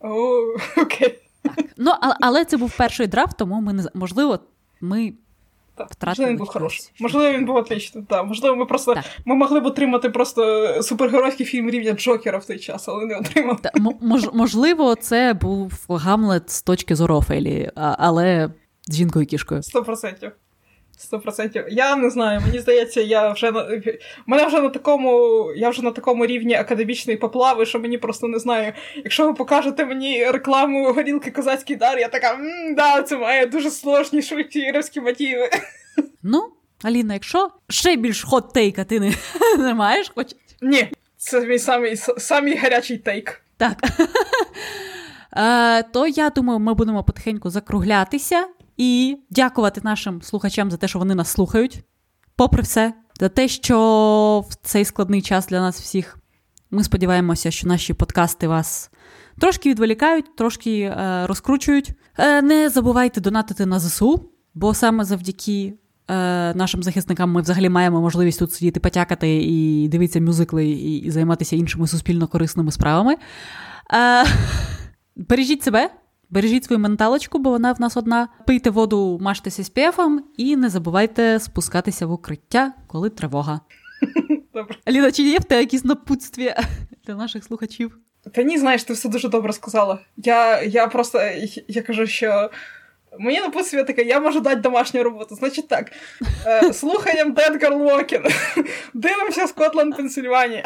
О, 0.00 0.40
окей. 0.82 1.18
Так. 1.42 1.64
Ну, 1.76 1.92
але, 2.00 2.14
але 2.20 2.44
це 2.44 2.56
був 2.56 2.76
перший 2.76 3.06
драфт, 3.06 3.36
тому 3.36 3.60
ми 3.60 3.72
не 3.72 3.84
можливо, 3.94 4.38
ми 4.80 5.12
Можливо, 6.06 6.30
він 6.30 6.36
був 6.36 6.48
хороший. 6.48 6.90
Можливо, 7.00 7.38
він 7.38 7.44
був 7.44 7.56
отличний. 7.56 8.04
Так. 8.08 8.26
Можливо, 8.26 8.56
ми 8.56 8.66
просто 8.66 8.94
так. 8.94 9.04
ми 9.24 9.34
могли 9.34 9.60
б 9.60 9.66
отримати 9.66 10.10
просто 10.10 10.72
супергеройський 10.82 11.46
фільм 11.46 11.70
рівня 11.70 11.92
Джокера 11.92 12.38
в 12.38 12.44
той 12.44 12.58
час, 12.58 12.88
але 12.88 13.06
не 13.06 13.16
отримали. 13.16 13.58
Та, 13.62 13.70
мож, 14.00 14.28
можливо, 14.32 14.94
це 14.94 15.34
був 15.34 15.72
Гамлет 15.88 16.50
з 16.50 16.62
точки 16.62 16.96
зору 16.96 17.16
Офелії, 17.16 17.70
але 17.74 18.50
з 18.86 18.96
жінкою 18.96 19.26
кішкою. 19.26 19.62
Сто 19.62 19.82
процентів. 19.82 20.32
Сто 21.02 21.20
процентів. 21.20 21.64
Я 21.68 21.96
не 21.96 22.10
знаю, 22.10 22.40
мені 22.40 22.58
здається, 22.58 23.00
я 23.00 23.32
вже 23.32 23.52
на 23.52 23.82
мене 24.26 24.46
вже 24.46 24.60
на 24.60 24.68
такому, 24.68 25.12
я 25.56 25.70
вже 25.70 25.82
на 25.82 25.90
такому 25.90 26.26
рівні 26.26 26.54
академічної 26.54 27.16
поплави, 27.16 27.66
що 27.66 27.78
мені 27.78 27.98
просто 27.98 28.28
не 28.28 28.38
знаю. 28.38 28.72
Якщо 28.96 29.26
ви 29.26 29.34
покажете 29.34 29.84
мені 29.84 30.30
рекламу 30.30 30.92
горілки 30.92 31.30
Козацький 31.30 31.76
дар, 31.76 31.98
я 31.98 32.08
така 32.08 32.34
м 32.34 32.74
да, 32.74 33.02
це 33.02 33.16
має 33.16 33.46
дуже 33.46 33.70
сложні 33.70 34.22
швидкі 34.22 34.72
мотиви. 34.96 35.50
Ну, 36.22 36.52
Аліна, 36.82 37.14
якщо 37.14 37.50
ще 37.68 37.96
більш 37.96 38.22
хот 38.22 38.52
тейка 38.52 38.84
ти 38.84 39.00
не, 39.00 39.12
не 39.58 39.74
маєш, 39.74 40.12
хоч. 40.14 40.26
Ні, 40.62 40.88
це 41.16 41.40
мій 41.40 41.58
самий 41.58 41.96
самий 41.96 42.56
гарячий 42.56 42.98
тейк. 42.98 43.42
Так. 43.56 43.78
Е, 45.36 45.82
то 45.82 46.06
я 46.06 46.30
думаю, 46.30 46.58
ми 46.58 46.74
будемо 46.74 47.04
потихеньку 47.04 47.50
закруглятися 47.50 48.46
і 48.80 49.18
дякувати 49.30 49.80
нашим 49.84 50.22
слухачам 50.22 50.70
за 50.70 50.76
те, 50.76 50.88
що 50.88 50.98
вони 50.98 51.14
нас 51.14 51.28
слухають. 51.28 51.84
Попри 52.36 52.62
все, 52.62 52.94
за 53.20 53.28
те, 53.28 53.48
що 53.48 54.44
в 54.48 54.54
цей 54.54 54.84
складний 54.84 55.22
час 55.22 55.46
для 55.46 55.60
нас 55.60 55.80
всіх 55.80 56.18
ми 56.70 56.84
сподіваємося, 56.84 57.50
що 57.50 57.68
наші 57.68 57.94
подкасти 57.94 58.48
вас 58.48 58.90
Трошки 59.38 59.70
відволікають, 59.70 60.36
трошки 60.36 60.80
е, 60.80 61.26
розкручують. 61.26 61.92
Е, 62.18 62.42
не 62.42 62.68
забувайте 62.68 63.20
донатити 63.20 63.66
на 63.66 63.78
ЗСУ, 63.78 64.30
бо 64.54 64.74
саме 64.74 65.04
завдяки 65.04 65.74
е, 66.08 66.54
нашим 66.54 66.82
захисникам 66.82 67.30
ми 67.30 67.42
взагалі 67.42 67.68
маємо 67.68 68.00
можливість 68.00 68.38
тут 68.38 68.52
сидіти, 68.52 68.80
потякати 68.80 69.42
і 69.42 69.88
дивитися 69.88 70.20
мюзикли, 70.20 70.66
і, 70.66 70.96
і 70.96 71.10
займатися 71.10 71.56
іншими 71.56 71.86
суспільно 71.86 72.28
корисними 72.28 72.72
справами. 72.72 73.16
Е, 73.94 74.24
бережіть 75.16 75.62
себе. 75.62 75.90
Бережіть 76.30 76.64
свою 76.64 76.80
менталочку, 76.80 77.38
бо 77.38 77.50
вона 77.50 77.72
в 77.72 77.80
нас 77.80 77.96
одна. 77.96 78.28
Пийте 78.46 78.70
воду, 78.70 79.18
мажтеся 79.22 79.64
спєфом 79.64 80.24
і 80.36 80.56
не 80.56 80.68
забувайте 80.68 81.40
спускатися 81.40 82.06
в 82.06 82.12
укриття, 82.12 82.72
коли 82.86 83.10
тривога. 83.10 83.60
Добре. 84.54 84.76
Аліна, 84.84 85.12
чи 85.12 85.22
є 85.22 85.38
в 85.38 85.44
тебе 85.44 85.60
якісь 85.60 85.84
напутстві 85.84 86.54
для 87.06 87.14
наших 87.14 87.44
слухачів? 87.44 87.98
Та 88.34 88.42
ні, 88.42 88.58
знаєш, 88.58 88.84
ти 88.84 88.92
все 88.92 89.08
дуже 89.08 89.28
добре 89.28 89.52
сказала. 89.52 89.98
Я 90.16 90.62
я 90.62 90.86
просто 90.86 91.20
я 91.68 91.82
кажу, 91.82 92.06
що 92.06 92.50
мені 93.18 93.40
напутстві 93.40 93.84
таке, 93.84 94.02
я 94.02 94.20
можу 94.20 94.40
дати 94.40 94.56
домашню 94.56 95.02
роботу. 95.02 95.34
Значить 95.34 95.68
так, 95.68 95.92
е, 96.46 96.72
слухаємо 96.72 97.34
Girl 97.34 97.78
Walking, 97.78 98.34
дивимося 98.94 99.46
Скотланд, 99.46 99.96
Пенсильванія. 99.96 100.62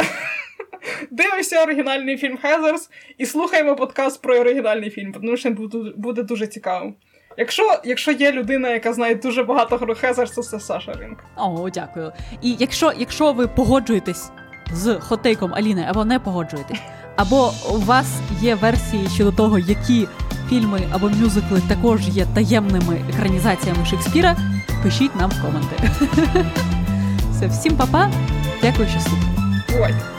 Дивимося 1.10 1.62
оригінальний 1.62 2.16
фільм 2.16 2.36
Heathers 2.36 2.90
і 3.18 3.26
слухаємо 3.26 3.76
подкаст 3.76 4.22
про 4.22 4.36
оригінальний 4.36 4.90
фільм, 4.90 5.12
тому 5.12 5.36
що 5.36 5.50
буде, 5.50 5.92
буде 5.96 6.22
дуже 6.22 6.46
цікаво. 6.46 6.94
Якщо 7.36 7.80
якщо 7.84 8.12
є 8.12 8.32
людина, 8.32 8.70
яка 8.70 8.92
знає 8.92 9.14
дуже 9.14 9.42
багато 9.42 9.78
про 9.78 9.94
Heathers, 9.94 10.30
то 10.30 10.42
це 10.42 10.60
Саша 10.60 10.92
Ринк. 10.92 11.18
О, 11.36 11.70
дякую. 11.74 12.12
І 12.42 12.56
якщо 12.58 12.92
якщо 12.98 13.32
ви 13.32 13.48
погоджуєтесь 13.48 14.30
з 14.72 14.94
hot 14.94 15.14
take 15.14 15.41
ом 15.41 15.54
Аліни 15.54 15.86
або 15.88 16.04
не 16.04 16.20
погоджуєтесь, 16.20 16.80
або 17.16 17.52
у 17.70 17.78
вас 17.78 18.06
є 18.40 18.54
версії 18.54 19.08
щодо 19.14 19.32
того, 19.32 19.58
які 19.58 20.08
фільми 20.48 20.80
або 20.92 21.08
мюзикли 21.08 21.62
також 21.68 22.08
є 22.08 22.26
таємними 22.34 23.00
екранізаціями 23.14 23.86
Шекспіра, 23.86 24.36
пишіть 24.82 25.16
нам 25.16 25.30
в 25.30 25.42
коменти. 25.42 25.76
Все, 27.30 27.46
всім 27.46 27.76
па-па, 27.76 28.10
дякую, 28.62 28.88
що 28.88 29.00
слухали. 29.00 30.13